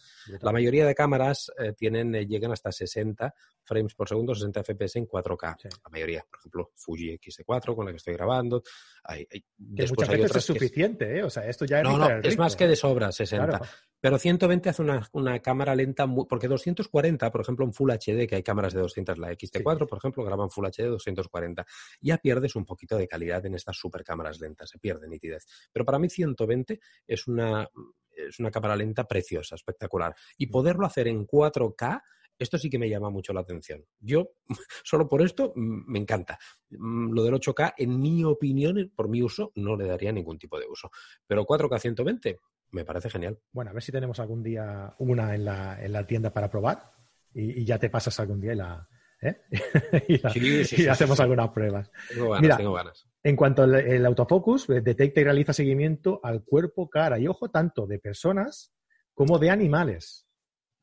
[0.41, 4.97] La mayoría de cámaras eh, tienen, eh, llegan hasta 60 frames por segundo, 60 FPS
[4.97, 5.57] en 4K.
[5.63, 8.63] La mayoría, por ejemplo, Fuji X-T4 con la que estoy grabando.
[9.03, 11.23] Hay, muchas veces es suficiente, ¿eh?
[11.23, 13.61] O sea, esto ya es No, no, es más que de sobra, 60.
[14.03, 18.27] Pero 120 hace una, una cámara lenta, muy, porque 240, por ejemplo, en Full HD,
[18.27, 21.65] que hay cámaras de 200, la XT4, por ejemplo, graban Full HD 240.
[22.01, 25.45] Ya pierdes un poquito de calidad en estas super cámaras lentas, se pierde nitidez.
[25.71, 27.65] Pero para mí 120 es una,
[28.11, 30.13] es una cámara lenta preciosa, espectacular.
[30.37, 32.01] Y poderlo hacer en 4K
[32.37, 33.85] esto sí que me llama mucho la atención.
[34.01, 34.31] Yo,
[34.83, 36.37] solo por esto, me encanta.
[36.71, 40.59] Mm, lo del 8K, en mi opinión, por mi uso, no le daría ningún tipo
[40.59, 40.91] de uso.
[41.25, 42.39] Pero 4K 120,
[42.73, 43.39] me parece genial.
[43.51, 46.91] Bueno, a ver si tenemos algún día una en la, en la tienda para probar
[47.33, 48.87] y, ya te pasas algún día y la,
[49.21, 49.41] ¿eh?
[50.07, 51.91] y, hacemos algunas pruebas.
[52.09, 53.07] Tengo ganas, tengo ganas.
[53.23, 57.85] En cuanto al autofocus, eh, detecta y realiza seguimiento al cuerpo, cara y ojo tanto
[57.85, 58.73] de personas
[59.13, 60.27] como de animales.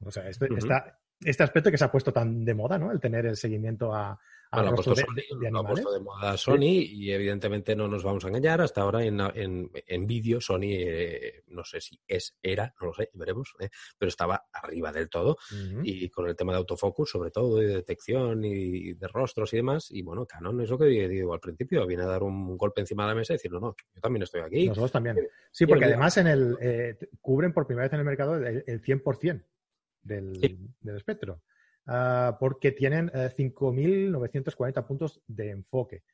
[0.03, 0.49] O sea, este,
[1.23, 2.91] este aspecto que se ha puesto tan de moda, ¿no?
[2.93, 4.19] El tener el seguimiento a,
[4.53, 8.61] lo ha puesto, de, moda Sony y evidentemente no nos vamos a engañar.
[8.61, 9.21] Hasta ahora en,
[9.75, 14.09] en, vídeo Sony, eh, no sé si es, era, no lo sé, veremos, eh, pero
[14.09, 15.37] estaba arriba del todo.
[15.83, 19.91] Y con el tema de autofocus, sobre todo de detección y de rostros y demás.
[19.91, 23.05] Y bueno, Canon es lo que digo al principio, viene a dar un golpe encima
[23.05, 24.69] de la mesa y decir, no, no, yo también estoy aquí.
[24.69, 25.17] Nosotros también.
[25.51, 28.83] Sí, porque además en el eh, cubren por primera vez en el mercado el, el
[28.83, 29.45] 100%
[30.03, 31.43] del, del espectro.
[31.87, 36.05] Ah, porque tienen 5.940 eh, puntos de enfoque.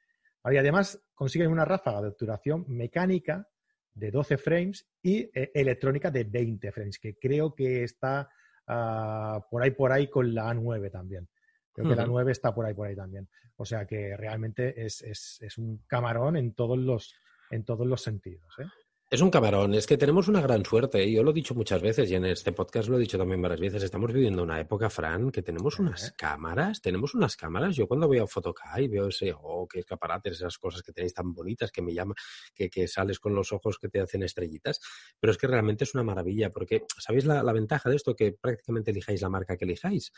[0.50, 3.48] Y además consiguen una ráfaga de obturación mecánica
[3.92, 8.28] de 12 frames y eh, electrónica de 20 frames, que creo que está
[8.68, 11.28] ah, por ahí, por ahí con la A9 también.
[11.72, 13.28] Creo que la 9 está por ahí, por ahí también.
[13.56, 17.14] O sea que realmente es, es, es un camarón en todos los,
[17.50, 18.54] en todos los sentidos.
[18.58, 18.64] ¿eh?
[19.08, 21.08] Es un camarón, es que tenemos una gran suerte.
[21.12, 23.60] Yo lo he dicho muchas veces y en este podcast lo he dicho también varias
[23.60, 23.84] veces.
[23.84, 27.76] Estamos viviendo una época, Fran, que tenemos unas cámaras, tenemos unas cámaras.
[27.76, 31.14] Yo cuando voy a Photocá y veo ese, oh, qué escaparates, esas cosas que tenéis
[31.14, 32.16] tan bonitas, que me llaman,
[32.52, 34.80] que, que, sales con los ojos que te hacen estrellitas.
[35.20, 38.16] Pero es que realmente es una maravilla, porque ¿sabéis la, ventaja de esto?
[38.16, 40.10] Que prácticamente elijáis la marca que elijáis.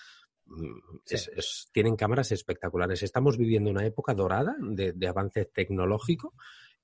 [0.46, 0.78] Mm,
[1.72, 3.02] tienen cámaras espectaculares.
[3.02, 6.32] Estamos viviendo una época dorada de, de avance tecnológico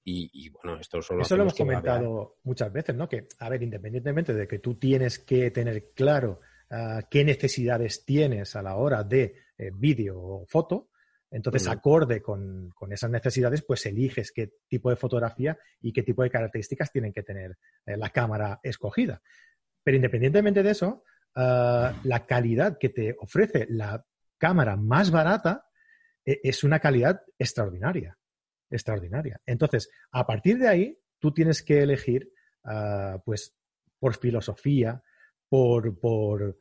[0.07, 3.09] y, bueno, esto solo Eso lo hemos comentado muchas veces, ¿no?
[3.09, 6.41] Que, a ver, independientemente de que tú tienes que tener claro
[6.71, 10.91] ah, qué necesidades tienes a la hora de eh, vídeo o foto,
[11.31, 16.31] entonces, acorde con, esas necesidades, pues eliges qué tipo de fotografía y qué tipo de
[16.31, 19.21] características tienen que tener eh, la cámara escogida.
[19.83, 21.03] Pero independientemente de eso,
[21.35, 24.05] ah, la calidad que te ofrece la
[24.39, 25.67] cámara más barata
[26.25, 28.17] eh, es una calidad extraordinaria
[28.71, 29.41] extraordinaria.
[29.47, 32.31] Entonces, a partir de ahí, tú tienes que elegir,
[32.65, 33.55] ah, pues,
[33.99, 35.03] por filosofía,
[35.49, 36.59] por, por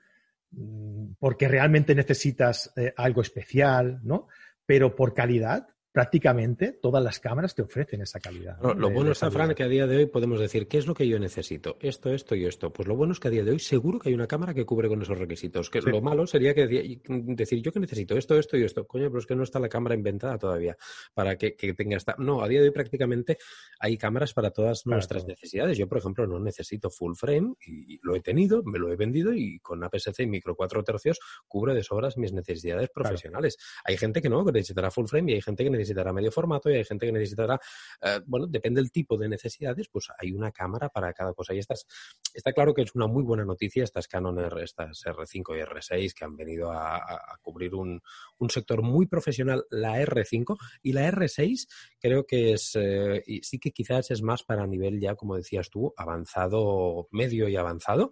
[0.51, 4.27] mm, porque realmente necesitas eh, algo especial, ¿no?
[4.65, 8.57] Pero por calidad, prácticamente todas las cámaras te ofrecen esa calidad.
[8.59, 11.07] lo bueno está, Fran, que a día de hoy podemos decir, ¿qué es lo que
[11.07, 11.77] yo necesito?
[11.79, 12.73] Esto, esto y esto.
[12.73, 14.65] Pues lo bueno es que a día de hoy seguro que hay una cámara que
[14.65, 15.69] cubre con esos requisitos.
[15.69, 18.87] Que Lo malo sería que decir, yo que necesito esto, esto y esto.
[18.87, 20.75] Coño, pero es que no está la cámara inventada todavía
[21.13, 22.15] para que, tenga esta...
[22.17, 23.37] No, a día de hoy prácticamente
[23.79, 25.77] hay cámaras para todas nuestras necesidades.
[25.77, 29.31] Yo, por ejemplo, no necesito full frame y lo he tenido, me lo he vendido
[29.31, 33.57] y con APS-C y micro 4 tercios cubre de sobras mis necesidades profesionales.
[33.85, 36.31] Hay gente que no, que necesitará full frame y hay gente que necesita necesitará medio
[36.31, 37.59] formato y hay gente que necesitará,
[38.01, 41.53] eh, bueno, depende del tipo de necesidades, pues hay una cámara para cada cosa.
[41.53, 41.85] Y estas,
[42.33, 46.13] está claro que es una muy buena noticia estas Canon R, estas R5 y R6
[46.13, 47.01] que han venido a,
[47.41, 48.01] cubrir un,
[48.49, 51.67] sector muy profesional, la R5 y la R6
[51.99, 55.69] creo que es, eh, y sí que quizás es más para nivel ya, como decías
[55.69, 58.11] tú, avanzado, medio y avanzado.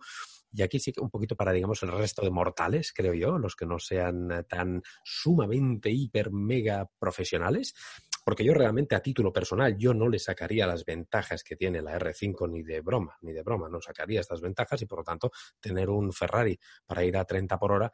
[0.53, 3.55] Y aquí sí que un poquito para, digamos, el resto de mortales, creo yo, los
[3.55, 7.73] que no sean eh, tan sumamente, hiper, mega profesionales,
[8.23, 11.97] porque yo realmente a título personal yo no le sacaría las ventajas que tiene la
[11.97, 15.31] R5 ni de broma, ni de broma, no sacaría estas ventajas y por lo tanto
[15.59, 17.91] tener un Ferrari para ir a 30 por hora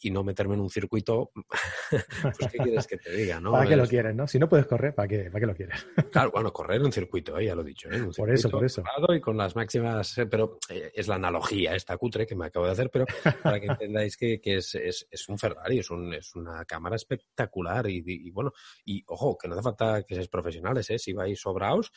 [0.00, 1.30] y no meterme en un circuito,
[2.22, 3.40] pues ¿qué quieres que te diga?
[3.40, 3.52] ¿no?
[3.52, 4.26] ¿Para qué lo quieres, no?
[4.26, 5.86] Si no puedes correr, ¿para qué, ¿para qué lo quieres?
[6.10, 7.46] claro, bueno, correr en un circuito, ¿eh?
[7.46, 7.88] ya lo he dicho.
[7.90, 8.02] ¿eh?
[8.16, 8.82] por eso, por eso.
[9.08, 12.66] Y con las máximas, eh, pero eh, es la analogía esta cutre que me acabo
[12.66, 13.06] de hacer, pero
[13.42, 16.96] para que entendáis que, que es, es, es, un Ferrari, es, un, es una cámara
[16.96, 18.52] espectacular y, y, bueno,
[18.84, 20.98] y ojo, que no hace falta que seáis profesionales, ¿eh?
[20.98, 21.92] si vais sobraos,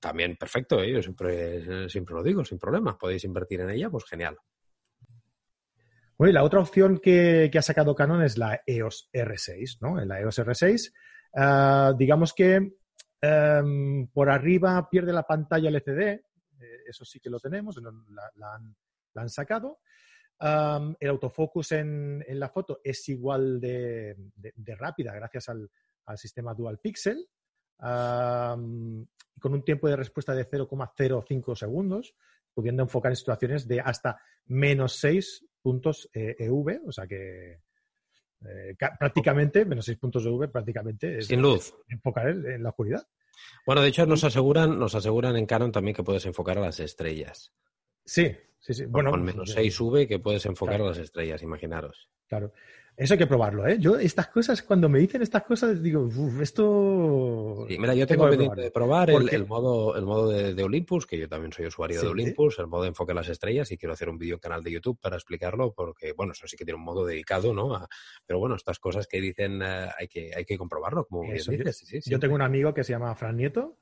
[0.00, 0.92] también perfecto, ¿eh?
[0.92, 4.36] yo siempre, siempre lo digo, sin problema, podéis invertir en ella, pues genial.
[6.18, 9.96] La otra opción que, ha sacado Canon es la EOS R6, ¿no?
[10.04, 10.92] La EOS R6,
[11.34, 12.76] ah, digamos que
[13.20, 16.22] em, por arriba pierde la pantalla LCD, eh,
[16.86, 18.60] eso sí que lo tenemos, la,
[19.16, 19.80] han, sacado.
[20.40, 24.16] el autofocus en, la foto es igual de,
[24.76, 25.68] rápida gracias al,
[26.16, 27.26] sistema Dual Pixel,
[27.78, 29.08] con
[29.42, 32.14] un tiempo de respuesta de 0,05 segundos,
[32.52, 37.60] pudiendo enfocar en situaciones de hasta menos 6 puntos EV, eh, e o sea que
[38.44, 41.74] eh, prácticamente, menos 6 puntos EV, prácticamente es Sin luz.
[41.88, 43.08] enfocar en la oscuridad.
[43.64, 46.78] Bueno, de hecho nos aseguran, nos aseguran en Canon también que puedes enfocar a las
[46.80, 47.54] estrellas.
[48.04, 48.84] Sí, sí, sí.
[48.84, 52.10] Bueno, con menos 6V que puedes enfocar a las estrellas, imaginaros.
[52.28, 52.52] Claro.
[52.96, 53.76] Eso hay que probarlo, ¿eh?
[53.80, 56.08] Yo estas cosas, cuando me dicen estas cosas, digo,
[56.40, 57.66] esto...
[57.68, 61.28] Sí, mira, yo tengo, pendiente de probar el, modo, el modo de, Olympus, que yo
[61.28, 64.08] también soy usuario de Olympus, el modo de enfoque a las estrellas, y quiero hacer
[64.08, 67.04] un vídeo canal de YouTube para explicarlo, porque, bueno, eso sí que tiene un modo
[67.04, 67.84] dedicado, ¿no?
[68.26, 72.04] pero bueno, estas cosas que dicen eh, hay, que, hay que comprobarlo, como bien dices.
[72.06, 73.78] yo tengo un amigo que se llama Fran Nieto,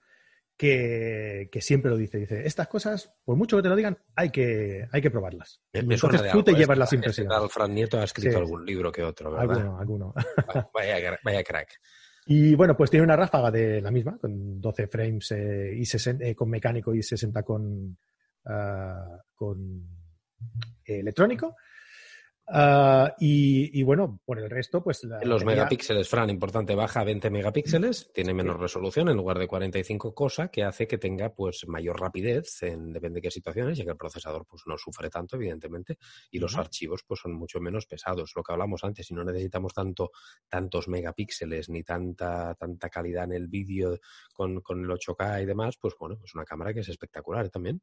[0.62, 2.18] que, siempre lo dice.
[2.18, 5.61] Dice, estas cosas, por mucho que te lo digan, hay que, hay que probarlas.
[5.72, 7.37] Entonces tú te llevas las impresiones.
[7.51, 9.51] Fran Nieto ha escrito algún libro que otro, ¿verdad?
[9.51, 10.14] Alguno, alguno.
[10.75, 11.81] Vaya, crack.
[12.27, 16.25] Y bueno, pues tiene una ráfaga de la misma, con 12 frames eh, y 60,
[16.25, 17.98] eh, con mecánico y 60 con,
[18.44, 19.88] uh, con
[20.85, 21.57] electrónico.
[22.48, 25.07] Ah, y, bueno, por el resto, pues...
[25.22, 30.14] Los megapíxeles, Fran, importante, baja a 20 megapíxeles, tiene menos resolución en lugar de 45,
[30.14, 33.90] cosa que hace que tenga pues mayor rapidez en depende de qué situaciones, ya que
[33.90, 35.98] el procesador pues no sufre tanto, evidentemente,
[36.31, 38.33] y los archivos pues son mucho menos pesados.
[38.35, 40.11] Lo que hablamos antes, si no necesitamos tanto,
[40.48, 43.98] tantos megapíxeles ni tanta, tanta calidad en el vídeo
[44.33, 47.81] con, con el 8K y demás, pues bueno, es una cámara que es espectacular también.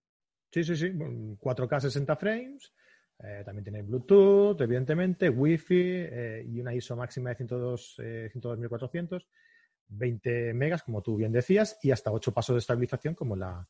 [0.52, 2.74] Sí, sí, sí, 4K 60 frames,
[3.22, 9.26] eh, también tiene Bluetooth, evidentemente, Wi-Fi eh, y una ISO máxima de 102, 102.400,
[9.90, 13.68] 20 megas, como tú bien decías, y hasta 8 pasos de estabilización como la,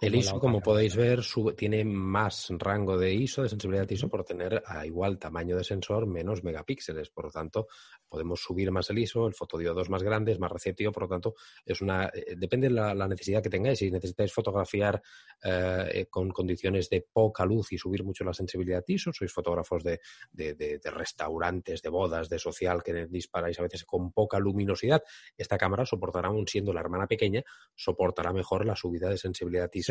[0.00, 1.22] el ISO, como podéis ver,
[1.56, 5.64] tiene más rango de ISO, de sensibilidad de ISO, por tener a igual tamaño de
[5.64, 7.10] sensor menos megapíxeles.
[7.10, 7.66] Por lo tanto,
[8.08, 11.08] podemos subir más el ISO, el fotodiodo es más grande, es más receptivo, por lo
[11.08, 11.34] tanto,
[11.64, 13.80] es una eh, depende de la, necesidad que tengáis.
[13.80, 15.02] Si necesitáis fotografiar
[15.42, 19.82] eh, con condiciones de poca luz y subir mucho la sensibilidad de ISO, sois fotógrafos
[19.82, 20.00] de,
[20.32, 25.02] de, restaurantes, de bodas, de social, que disparáis a veces con poca luminosidad,
[25.36, 27.42] esta cámara soportará, aún siendo la hermana pequeña,
[27.74, 29.87] soportará mejor la subida de sensibilidad ISO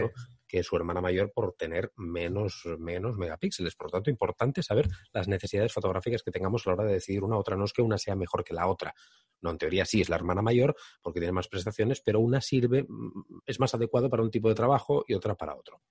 [0.47, 3.75] que su hermana mayor por tener menos, menos megapíxeles.
[3.75, 7.23] Por lo tanto, importante saber las necesidades fotográficas que tengamos a la hora de decidir
[7.23, 7.55] una otra.
[7.55, 8.93] No es que una sea mejor que la otra.
[9.41, 12.83] No, en teoría sí es la hermana mayor porque tiene más prestaciones, pero una sirve,
[12.87, 15.81] mm, es más adecuado para un tipo de trabajo y otra para otro.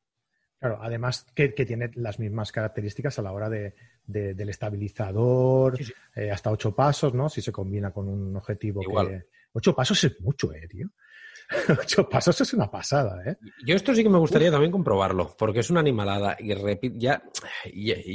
[0.58, 3.74] Claro, además que, tiene las mismas características a la hora de,
[4.06, 5.78] del estabilizador,
[6.14, 7.28] eh, hasta ocho pasos, ¿no?
[7.28, 9.26] Si se combina con un objetivo que...
[9.52, 10.88] Ocho pasos es mucho, eh, tío.
[11.80, 13.37] Ocho pasos es una pasada, ¿eh?
[13.64, 16.37] Yo esto sí que me gustaría también comprobarlo, porque es una animalada.
[16.38, 17.22] Y ya,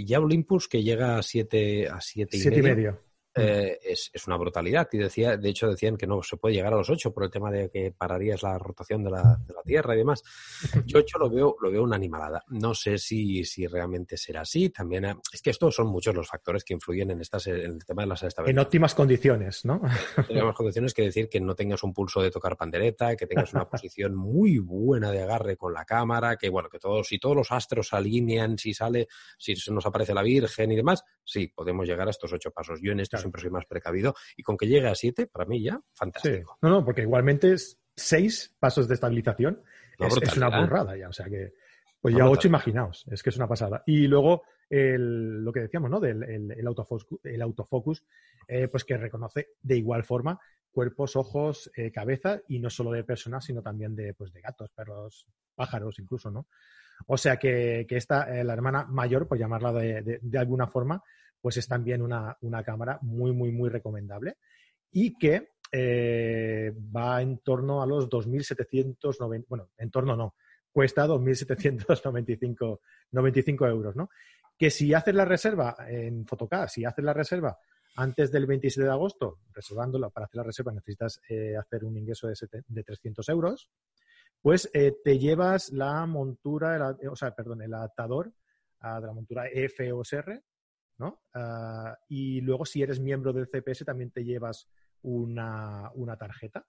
[0.05, 3.10] ya, Olympus que llega a siete, a siete y medio.
[3.33, 4.87] Eh, es, una brutalidad.
[4.91, 7.31] Y decía, de hecho, decían que no se puede llegar a los 8 por el
[7.31, 10.21] tema de que pararías la rotación de la, de la Tierra y demás.
[10.85, 12.43] Yo 8 lo veo, lo veo una animalada.
[12.49, 14.69] No sé si, si realmente será así.
[14.69, 17.85] También eh, es que estos son muchos los factores que influyen en estas en el
[17.85, 18.61] tema de las estabilidades.
[18.61, 19.81] En óptimas condiciones, ¿no?
[20.17, 23.53] En óptimas condiciones que decir que no tengas un pulso de tocar pandereta, que tengas
[23.53, 27.35] una posición muy buena de agarre con la cámara, que bueno, que todos, si todos
[27.35, 31.87] los astros alinean, si sale, si se nos aparece la Virgen y demás, sí, podemos
[31.87, 32.79] llegar a estos ocho pasos.
[32.81, 35.63] Yo en esto siempre soy más precavido y con que llegue a siete, para mí
[35.63, 36.57] ya, fantástico.
[36.61, 39.63] No, no, porque igualmente es seis pasos de estabilización
[39.99, 41.53] es, una burrada ya, o sea que,
[41.99, 43.83] pues ya ocho imaginaos, es que es una pasada.
[43.85, 45.99] Y luego lo que decíamos, ¿no?
[45.99, 48.03] Del el, autofocus, el autofocus
[48.47, 50.39] eh, pues que reconoce de igual forma
[50.71, 54.69] cuerpos, ojos, eh, cabeza y no solo de personas, sino también de, pues, de gatos,
[54.69, 56.47] perros, pájaros incluso, ¿no?
[57.07, 61.03] O sea que, esta, eh, la hermana mayor, por llamarla de, alguna forma,
[61.39, 64.37] pues es también una, cámara muy, muy, muy recomendable
[64.91, 70.35] y que eh, va en torno a los 2.790, bueno, en torno no,
[70.71, 72.79] cuesta 2.795
[73.11, 74.09] 95 euros, ¿no?
[74.57, 77.57] Que si haces la reserva en Photocard, si haces la reserva
[77.95, 82.27] antes del 27 de agosto, reservándola, para hacer la reserva necesitas eh, hacer un ingreso
[82.27, 82.35] de,
[82.67, 83.69] de 300 euros,
[84.41, 88.33] pues eh, te llevas la montura, o sea, perdón, el adaptador
[88.79, 90.43] ah, de la montura EOS R,
[90.97, 91.21] ¿no?
[91.33, 94.67] Ah, y luego, si eres miembro del CPS, también te llevas
[95.03, 96.65] una, tarjeta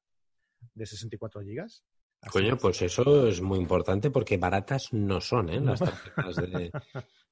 [0.74, 1.84] de 64 gigas.
[2.30, 5.60] Coño, pues eso es muy importante porque baratas no son, ¿eh?
[5.60, 6.70] Las tarjetas de,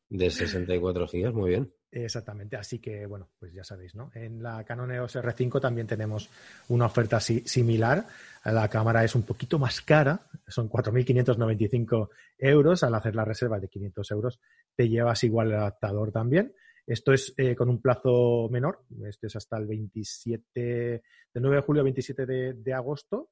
[0.09, 1.73] de 64 gigas, muy bien.
[1.93, 4.13] Exactamente, así que bueno, pues ya sabéis, ¿no?
[4.15, 6.31] En la Canon EOS R5 también tenemos
[6.69, 8.07] una oferta similar.
[8.45, 12.85] La cámara es un poquito más cara, son 4.595 euros.
[12.85, 14.41] Al hacer la reserva de 500 euros,
[14.77, 16.55] te llevas igual el adaptador también.
[16.87, 21.03] Esto es eh, con un plazo menor, este es hasta el 27,
[21.35, 23.31] del 9 de julio al 27 de agosto,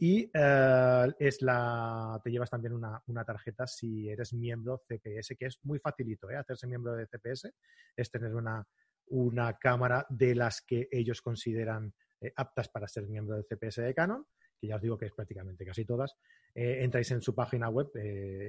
[0.00, 5.58] y eh, es la, te llevas también una, tarjeta si eres miembro CPS, que es
[5.64, 6.36] muy facilito, ¿eh?
[6.36, 7.52] hacerse miembro de CPS,
[7.96, 8.64] es tener una,
[9.08, 13.94] una cámara de las que ellos consideran eh, aptas para ser miembro del CPS de
[13.94, 14.24] Canon,
[14.60, 16.14] que ya os digo que es prácticamente casi todas.
[16.54, 17.90] Eh, entráis en su página web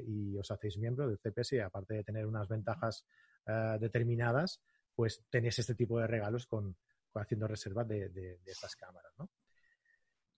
[0.08, 3.06] y os hacéis miembro del CPS y aparte de tener unas ventajas
[3.80, 4.62] determinadas,
[4.94, 6.78] pues tenéis este tipo de regalos con,
[7.16, 9.12] haciendo reservas de, de estas cámaras.
[9.18, 9.30] ¿no?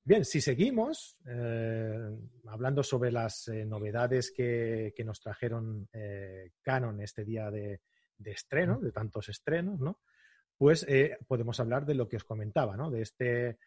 [0.04, 2.10] Bien, si seguimos eh,
[2.48, 7.82] hablando sobre las eh, novedades que, nos trajeron eh, Canon este día de,
[8.26, 10.00] estreno, de tantos estrenos, ¿no?
[10.58, 10.86] Pues
[11.28, 12.92] podemos hablar de lo que os comentaba, ¿no?
[12.92, 13.58] De este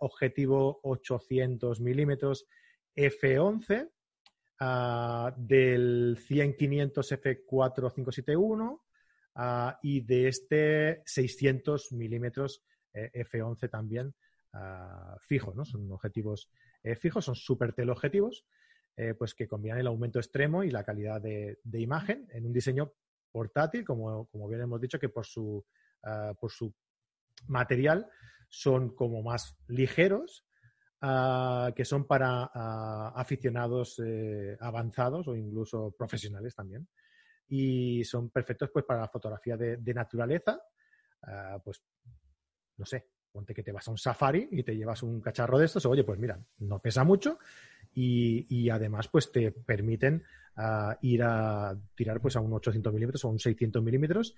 [0.00, 2.46] objetivo 800 milímetros
[2.94, 3.90] F11,
[4.60, 8.80] ah, del 100-500 F4571
[9.34, 12.62] ah, y de este 600 milímetros
[12.92, 14.14] F11 también
[15.26, 15.64] fijos, ¿no?
[15.64, 16.50] Son objetivos
[16.82, 18.46] eh, fijos, son super teleobjetivos,
[18.96, 22.92] eh, pues que combinan el aumento extremo y la calidad de, imagen en un diseño
[23.30, 25.64] portátil, como, bien hemos dicho, que por su,
[26.04, 26.72] ah, por su
[27.48, 28.08] material
[28.48, 30.46] son como más ligeros,
[31.02, 36.88] ah, que son para ah, aficionados eh, avanzados o incluso profesionales también.
[37.48, 40.60] Y son perfectos pues para la fotografía de naturaleza,
[41.62, 41.80] pues
[42.76, 43.06] no sé,
[43.44, 46.18] Que te vas a un safari y te llevas un cacharro de estos, oye, pues
[46.18, 47.38] mira, no pesa mucho
[47.96, 50.22] y, además pues te permiten
[50.56, 54.34] ah, ir a tirar pues a un 800 milímetros o un 600 milímetros,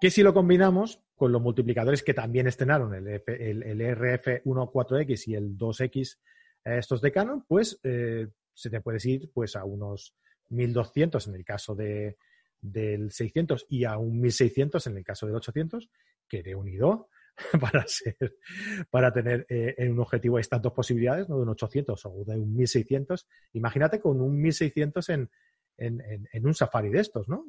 [0.00, 5.56] que si lo combinamos con los multiplicadores que también estrenaron, el, el, RF14X y el
[5.56, 6.18] 2X,
[6.64, 10.14] eh, estos de Canon, pues eh, se te puedes ir pues a unos
[10.50, 12.16] 1200 en el caso de,
[12.60, 15.90] del 600 y a un 1600 en el caso del 800,
[16.28, 17.08] que de unido
[17.60, 18.36] para ser,
[18.90, 21.36] para tener eh, en un objetivo hay tantas posibilidades, ¿no?
[21.36, 23.26] De un 800 o de un 1600.
[23.54, 25.30] Imagínate con un 1600 en,
[25.76, 27.46] en, en un Safari de estos, ¿no?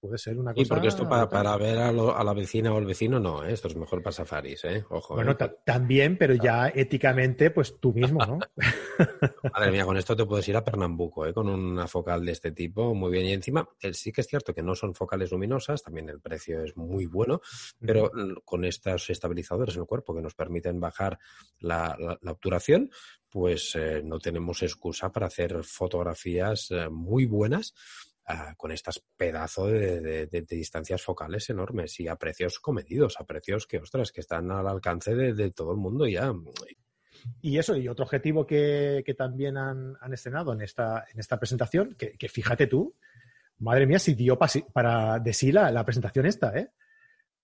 [0.00, 0.62] Puede ser una cosa.
[0.62, 3.52] Y porque esto para, para ver a, la vecina o el vecino, no, ¿eh?
[3.52, 4.84] esto es mejor para safaris, ¿eh?
[4.90, 5.14] Ojo.
[5.14, 5.56] Bueno, ¿eh?
[5.64, 8.38] también, pero ya éticamente, pues tú mismo, ¿no?
[9.52, 11.32] Madre mía, con esto te puedes ir a Pernambuco, ¿eh?
[11.32, 13.26] Con una focal de este tipo, muy bien.
[13.26, 16.76] Y encima, sí que es cierto que no son focales luminosas, también el precio es
[16.76, 17.40] muy bueno,
[17.80, 18.10] pero
[18.44, 21.18] con estos estabilizadores en el cuerpo que nos permiten bajar
[21.60, 22.90] la, obturación,
[23.30, 27.74] pues eh, no tenemos excusa para hacer fotografías muy buenas
[28.56, 34.10] con estas pedazos de, distancias focales enormes y a precios comedidos, a precios que, ostras,
[34.10, 36.32] que están al alcance de, todo el mundo ya.
[37.40, 42.28] Y eso, y otro objetivo que, también han, estrenado en esta, en esta presentación, que,
[42.28, 42.96] fíjate tú,
[43.58, 46.70] madre mía, si dio para de sí la, presentación esta, ¿eh?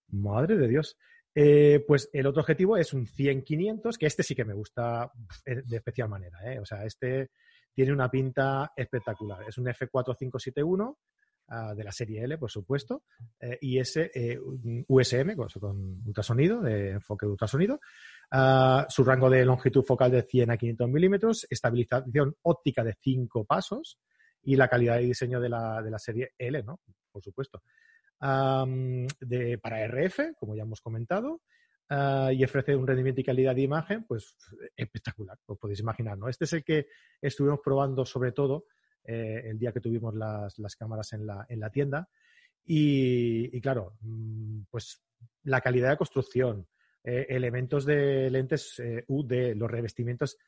[0.08, 0.98] Madre de Dios.
[1.34, 5.10] Eh, pues el otro objetivo es un 100-500, que este sí que me gusta
[5.46, 6.58] de especial manera, ¿eh?
[6.58, 7.30] O sea, este
[7.74, 9.42] tiene una pinta espectacular.
[9.48, 10.96] Es un F4571
[11.48, 13.04] ah, de la serie L, por supuesto,
[13.40, 14.38] eh, y ese eh,
[14.88, 17.80] USM con, ultrasonido, de enfoque de ultrasonido.
[18.30, 23.44] Ah, su rango de longitud focal de 100 a 500 milímetros, estabilización óptica de 5
[23.44, 23.98] pasos
[24.42, 26.80] y la calidad de diseño de la, de la serie L, ¿no?
[27.10, 27.62] Por supuesto.
[28.20, 31.40] de, para RF, como ya hemos comentado,
[31.88, 34.34] Ah, y ofrece un rendimiento y calidad de imagen, pues
[34.76, 36.28] espectacular, os podéis imaginar, ¿no?
[36.28, 36.86] Este es el que
[37.20, 38.64] estuvimos probando sobre todo
[39.04, 42.08] eh, el día que tuvimos las, cámaras en la, en la tienda.
[42.64, 45.02] Y, claro, mm, pues
[45.42, 46.66] la calidad de construcción,
[47.04, 50.38] eh, elementos de lentes eh, UD, los revestimientos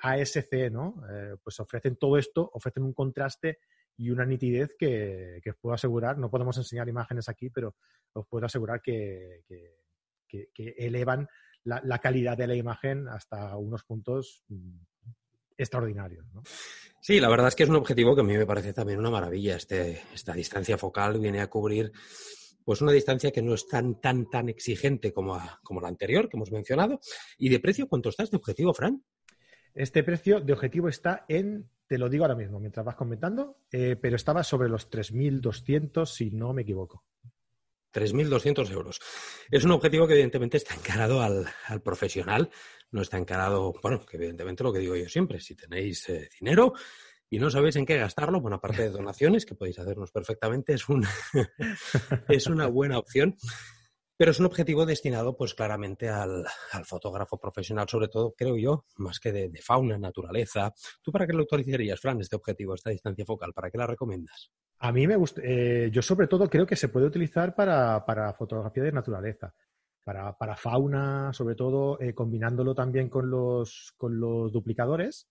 [0.00, 1.02] ASC, ¿no?
[1.42, 3.58] pues ofrecen todo esto, ofrecen un contraste
[3.96, 7.74] y una nitidez que, os puedo asegurar, no podemos enseñar imágenes aquí, pero
[8.12, 9.83] os puedo asegurar que que,
[10.56, 11.28] elevan
[11.64, 14.78] la, calidad de la imagen hasta unos puntos mm,
[15.56, 16.26] extraordinarios.
[17.00, 19.10] Sí, la verdad es que es un objetivo que a mí me parece también una
[19.10, 19.56] maravilla.
[19.56, 21.92] Este, esta distancia focal viene a cubrir
[22.64, 26.36] pues una distancia que no es tan, tan, tan exigente como, como la anterior que
[26.36, 27.00] hemos mencionado.
[27.38, 29.04] ¿Y de precio cuánto está este objetivo, Fran?
[29.74, 33.96] Este precio de objetivo está en, te lo digo ahora mismo mientras vas comentando, eh,
[34.00, 37.04] pero estaba sobre los 3.200 si no me equivoco.
[37.94, 39.00] 3.200 euros.
[39.50, 41.46] Es un objetivo que evidentemente está encarado al,
[41.82, 42.50] profesional,
[42.90, 46.74] no está encarado, bueno, que evidentemente lo que digo yo siempre, si tenéis eh, dinero,
[47.30, 50.88] y no sabéis en qué gastarlo, bueno, aparte de donaciones, que podéis hacernos perfectamente, es
[50.88, 51.10] una,
[52.28, 53.36] es una buena opción.
[54.16, 56.46] Pero es un objetivo destinado, pues claramente al,
[56.84, 60.72] fotógrafo profesional, sobre todo, creo yo, más que de, fauna, naturaleza.
[61.02, 63.52] ¿Tú para qué lo utilizarías, Fran, este objetivo, esta distancia focal?
[63.52, 64.52] ¿Para qué la recomiendas?
[64.78, 68.82] A mí me gusta, eh, yo sobre todo creo que se puede utilizar para, fotografía
[68.82, 69.54] de naturaleza,
[70.02, 75.28] para, fauna, sobre todo eh, combinándolo también con los, con los duplicadores,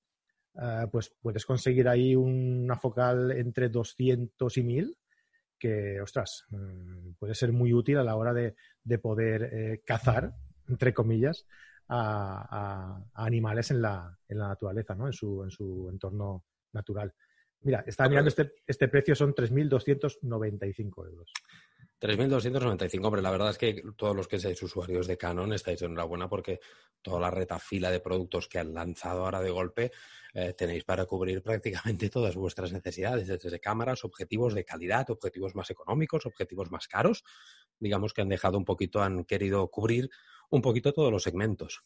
[0.56, 4.98] eh, pues puedes conseguir ahí una focal entre 200 y 1000
[5.64, 8.54] que, ostras, mm, puede ser muy útil a la hora de,
[9.00, 10.34] poder eh, cazar,
[10.68, 11.46] entre comillas,
[11.88, 15.08] a, animales en la, en la, naturaleza, ¿no?
[15.08, 17.14] en, su, en su entorno natural.
[17.64, 21.32] Mira, está mirando este, este precio, son 3.295 euros.
[22.04, 25.92] 3.295, hombre, la verdad es que todos los que seáis usuarios de Canon estáis en
[25.92, 26.60] enhorabuena porque
[27.02, 29.92] toda la retafila de productos que han lanzado ahora de golpe
[30.34, 35.70] eh, tenéis para cubrir prácticamente todas vuestras necesidades, desde cámaras, objetivos de calidad, objetivos más
[35.70, 37.24] económicos, objetivos más caros.
[37.80, 40.10] Digamos que han dejado un poquito, han querido cubrir
[40.50, 41.86] un poquito todos los segmentos.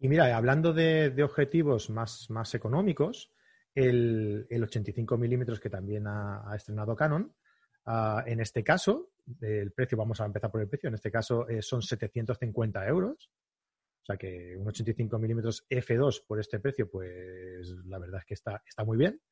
[0.00, 3.30] Y mira, hablando de, objetivos más, más económicos,
[3.78, 7.32] el, 85 milímetros que también ha estrenado Canon,
[7.90, 11.48] Ah, en este caso, el precio, vamos a empezar por el precio, en este caso
[11.48, 13.30] eh, son 750 euros.
[14.02, 18.34] O sea que un 85 milímetros F2 por este precio, pues la verdad es que
[18.34, 19.22] está, está muy bien.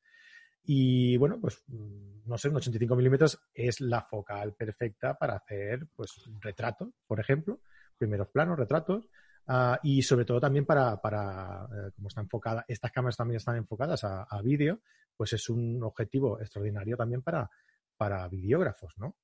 [0.63, 6.27] Y bueno, pues no sé, un 85 milímetros es la focal perfecta para hacer pues
[6.39, 7.61] retratos, por ejemplo,
[7.95, 9.07] primeros planos, retratos,
[9.47, 13.55] ah, y sobre todo también para, para eh, como está enfocada, estas cámaras también están
[13.55, 14.81] enfocadas a, a vídeo,
[15.15, 17.49] pues es un objetivo extraordinario también para,
[17.97, 19.15] para videógrafos, ¿no?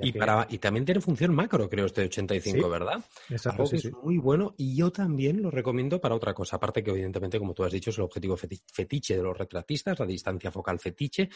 [0.00, 3.04] Y, para, y también tiene función macro, creo, este 85, ¿verdad?
[3.28, 6.56] Exacto, sí, es muy bueno y yo también lo recomiendo para otra cosa.
[6.56, 10.06] Aparte que, evidentemente, como tú has dicho, es el objetivo fetiche de los retratistas, la
[10.06, 11.28] distancia focal fetiche.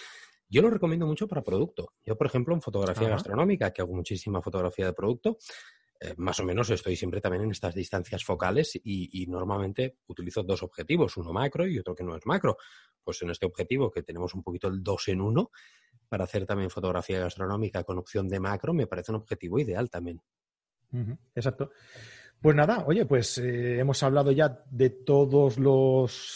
[0.48, 1.94] Yo lo recomiendo mucho para producto.
[2.04, 5.38] Yo, por ejemplo, en fotografía gastronómica, que hago muchísima fotografía de producto,
[6.00, 10.62] eh, más o menos estoy siempre también en estas distancias focales y, normalmente utilizo dos
[10.62, 12.56] objetivos, uno macro y otro que no es macro.
[13.02, 15.50] Pues en este objetivo, que tenemos un poquito el dos en uno,
[16.08, 20.20] para hacer también fotografía gastronómica con opción de macro, me parece un objetivo ideal también.
[21.34, 21.70] exacto.
[22.40, 25.58] Pues nada, oye, pues eh, hemos hablado ya de todas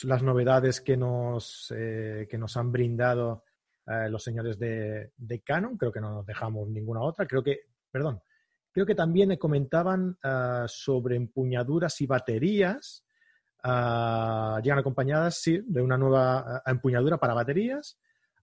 [0.04, 3.44] las novedades que nos, eh, que nos han brindado
[3.86, 5.76] eh, los señores de, Canon.
[5.76, 7.26] Creo que no nos dejamos ninguna otra.
[7.26, 8.22] Creo que, perdón,
[8.85, 10.18] creo que también comentaban
[10.66, 13.05] sobre empuñaduras y baterías.
[13.62, 17.99] llegan acompañadas, de una nueva empuñadura para baterías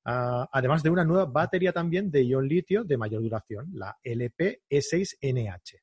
[0.10, 5.82] Ah, además de una nueva batería también de ion litio de mayor duración, la LP-E6NH.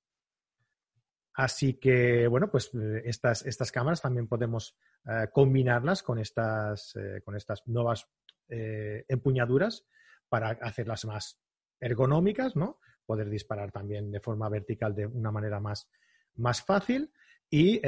[1.34, 7.20] Así que, bueno, pues eh, estas, estas cámaras también podemos eh, combinarlas con estas, eh,
[7.22, 8.08] con estas nuevas
[8.48, 9.84] empuñaduras
[10.28, 11.38] para hacerlas más
[11.80, 12.78] ergonómicas, ¿no?
[13.06, 15.88] Poder disparar también de forma vertical de una manera más,
[16.36, 17.10] más fácil
[17.50, 17.80] y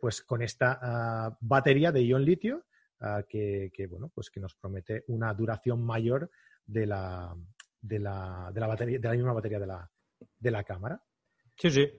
[0.00, 2.66] pues con esta ah, batería de ion litio
[3.28, 6.30] que, bueno, pues que nos promete una duración mayor
[6.66, 7.34] de la,
[7.80, 9.90] de la, de la, batería, de la misma batería de la,
[10.38, 11.00] de la cámara.
[11.56, 11.90] Sí, sí.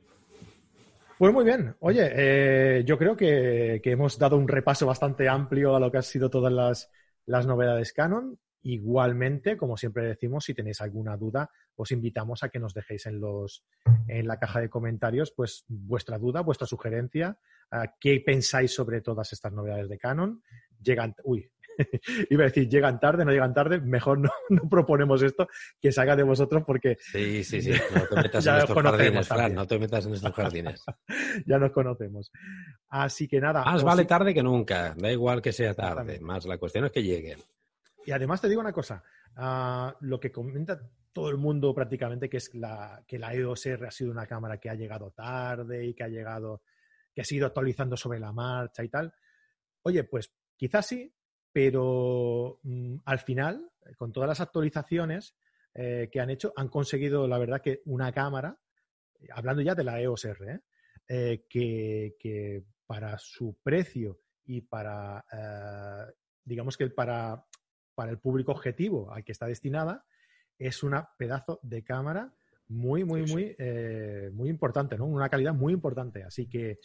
[1.17, 1.75] Pues muy bien.
[1.79, 6.03] Oye, eh, yo creo que, hemos dado un repaso bastante amplio a lo que han
[6.03, 6.91] sido todas las,
[7.25, 8.37] las novedades Canon.
[8.63, 13.19] Igualmente, como siempre decimos, si tenéis alguna duda, os invitamos a que nos dejéis en,
[13.19, 13.63] los,
[14.07, 17.37] en la caja de comentarios pues, vuestra duda, vuestra sugerencia,
[17.99, 20.41] qué pensáis sobre todas estas novedades de Canon.
[20.81, 21.49] Llegan, uy,
[22.29, 25.47] iba a decir, llegan tarde, no llegan tarde, mejor no, proponemos esto,
[25.79, 26.97] que salga de vosotros porque...
[26.99, 30.33] Sí, sí, sí, no te metas en estos jardines, Fran, no te metas en estos
[30.33, 30.83] jardines.
[31.45, 32.31] ya nos conocemos.
[32.89, 33.63] Así que nada...
[33.63, 37.03] Más vale tarde que nunca, da igual que sea tarde, más la cuestión es que
[37.03, 37.39] lleguen.
[38.07, 39.03] Y además te digo una cosa,
[39.35, 40.79] ah, lo que comenta
[41.11, 44.61] todo el mundo prácticamente que es la, que la EOS R ha sido una cámara
[44.61, 46.61] que ha llegado tarde y que ha llegado,
[47.13, 49.13] que ha sido actualizando sobre la marcha y tal.
[49.81, 51.13] Oye, pues quizás sí,
[51.51, 55.35] pero mm, al final, con todas las actualizaciones
[55.73, 58.57] eh, que han hecho, han conseguido, la verdad, que una cámara,
[59.31, 60.59] hablando ya de la EOS R, ¿eh?
[61.09, 65.25] Eh, que, para su precio y para,
[66.45, 67.45] digamos que para
[67.97, 70.05] para el público objetivo al que está destinada,
[70.59, 72.31] es una pedazo de cámara
[72.67, 75.07] muy, muy, muy, eh, muy importante, ¿no?
[75.07, 76.23] Una calidad muy importante.
[76.23, 76.77] Así que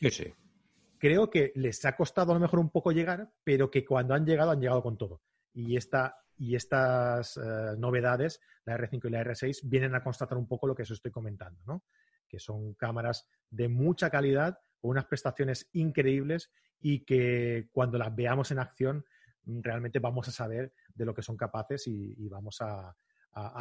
[0.96, 4.24] creo que les ha costado a lo mejor un poco llegar, pero que cuando han
[4.24, 5.20] llegado, han llegado con todo.
[5.52, 10.48] Y, esta, y estas eh, novedades, la R5 y la R6, vienen a constatar un
[10.48, 11.84] poco lo que os estoy comentando, ¿no?
[12.26, 16.50] Que son cámaras de mucha calidad, con unas prestaciones increíbles
[16.80, 19.04] y que cuando las veamos en acción
[19.46, 22.94] realmente vamos a saber de lo que son capaces y, vamos a,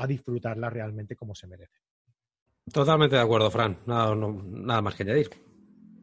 [0.07, 1.79] disfrutarla realmente como se merece.
[2.71, 3.79] Totalmente de acuerdo, Fran.
[3.85, 5.29] nada más que añadir.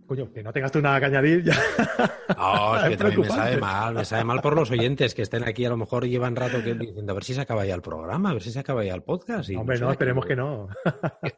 [0.09, 1.54] Coño, que no tengas tú nada que añadir ya.
[2.34, 5.44] No, es que también me sabe mal, me sabe mal por los oyentes que estén
[5.44, 7.82] aquí, a lo mejor llevan rato que diciendo a ver si se acaba ya el
[7.82, 9.50] programa, a ver si se acaba ya el podcast.
[9.54, 10.66] Hombre, no, esperemos que no.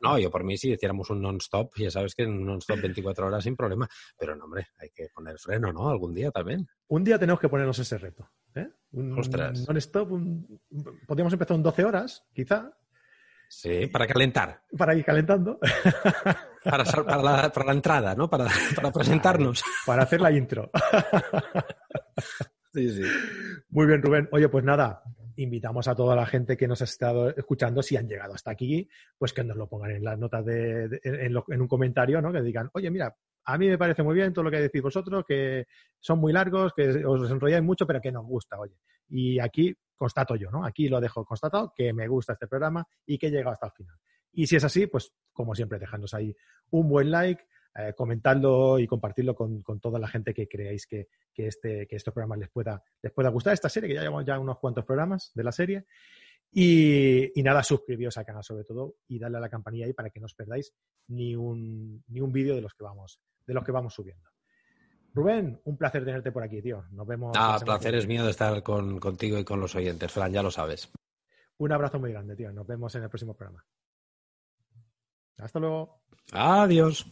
[0.00, 3.42] No, yo por mí si hiciéramos un non-stop, ya sabes que un non-stop 24 horas
[3.42, 5.88] sin problema, pero no, hombre, hay que poner freno, ¿no?
[5.88, 6.68] Algún día también.
[6.86, 8.30] Un día tenemos que ponernos ese reto.
[8.54, 8.68] ¿eh?
[8.92, 10.10] Un non-stop,
[11.08, 12.70] podríamos empezar un 12 horas, quizá,
[13.52, 14.62] Sí, para calentar.
[14.78, 15.58] Para ir calentando.
[16.64, 18.28] Para, para, la, entrada, ¿no?
[18.28, 18.46] Para,
[18.76, 19.62] para presentarnos.
[19.86, 20.70] Para hacer la intro.
[22.72, 23.02] Sí, sí.
[23.70, 24.28] Muy bien, Rubén.
[24.30, 25.02] Oye, pues nada,
[25.36, 28.88] invitamos a toda la gente que nos ha estado escuchando, si han llegado hasta aquí,
[29.18, 32.32] pues que nos lo pongan en las notas de, en, un comentario, ¿no?
[32.32, 35.24] Que digan, oye, mira, a mí me parece muy bien todo lo que decís vosotros,
[35.26, 35.66] que
[35.98, 38.76] son muy largos, que os enrolláis mucho, pero que nos gusta, oye.
[39.08, 40.64] Y aquí constato yo, ¿no?
[40.64, 43.72] Aquí lo dejo constatado, que me gusta este programa y que he llegado hasta el
[43.72, 43.96] final.
[44.33, 46.37] Y si es así, pues como siempre, dejadnos ahí
[46.70, 47.43] un buen like,
[47.74, 52.39] eh, comentadlo y compartirlo con, toda la gente que creáis que, este, que estos programas
[52.39, 53.55] les pueda, les pueda gustar.
[53.55, 55.87] Esta serie, que ya llevamos ya unos cuantos programas de la serie.
[56.53, 60.18] Y, nada, suscribíos al canal sobre todo y darle a la campanilla ahí para que
[60.18, 60.74] no os perdáis
[61.09, 64.28] ni un, ni un vídeo de los que vamos, de los que vamos subiendo.
[65.14, 66.85] Rubén, un placer tenerte por aquí, tío.
[66.91, 67.33] Nos vemos.
[67.37, 70.91] Ah, placer es mío de estar contigo y con los oyentes, Fran, ya lo sabes.
[71.59, 72.53] Un abrazo muy grande, tío.
[72.53, 73.64] Nos vemos en el próximo programa.
[75.41, 76.01] Hasta luego.
[76.32, 77.07] Adiós.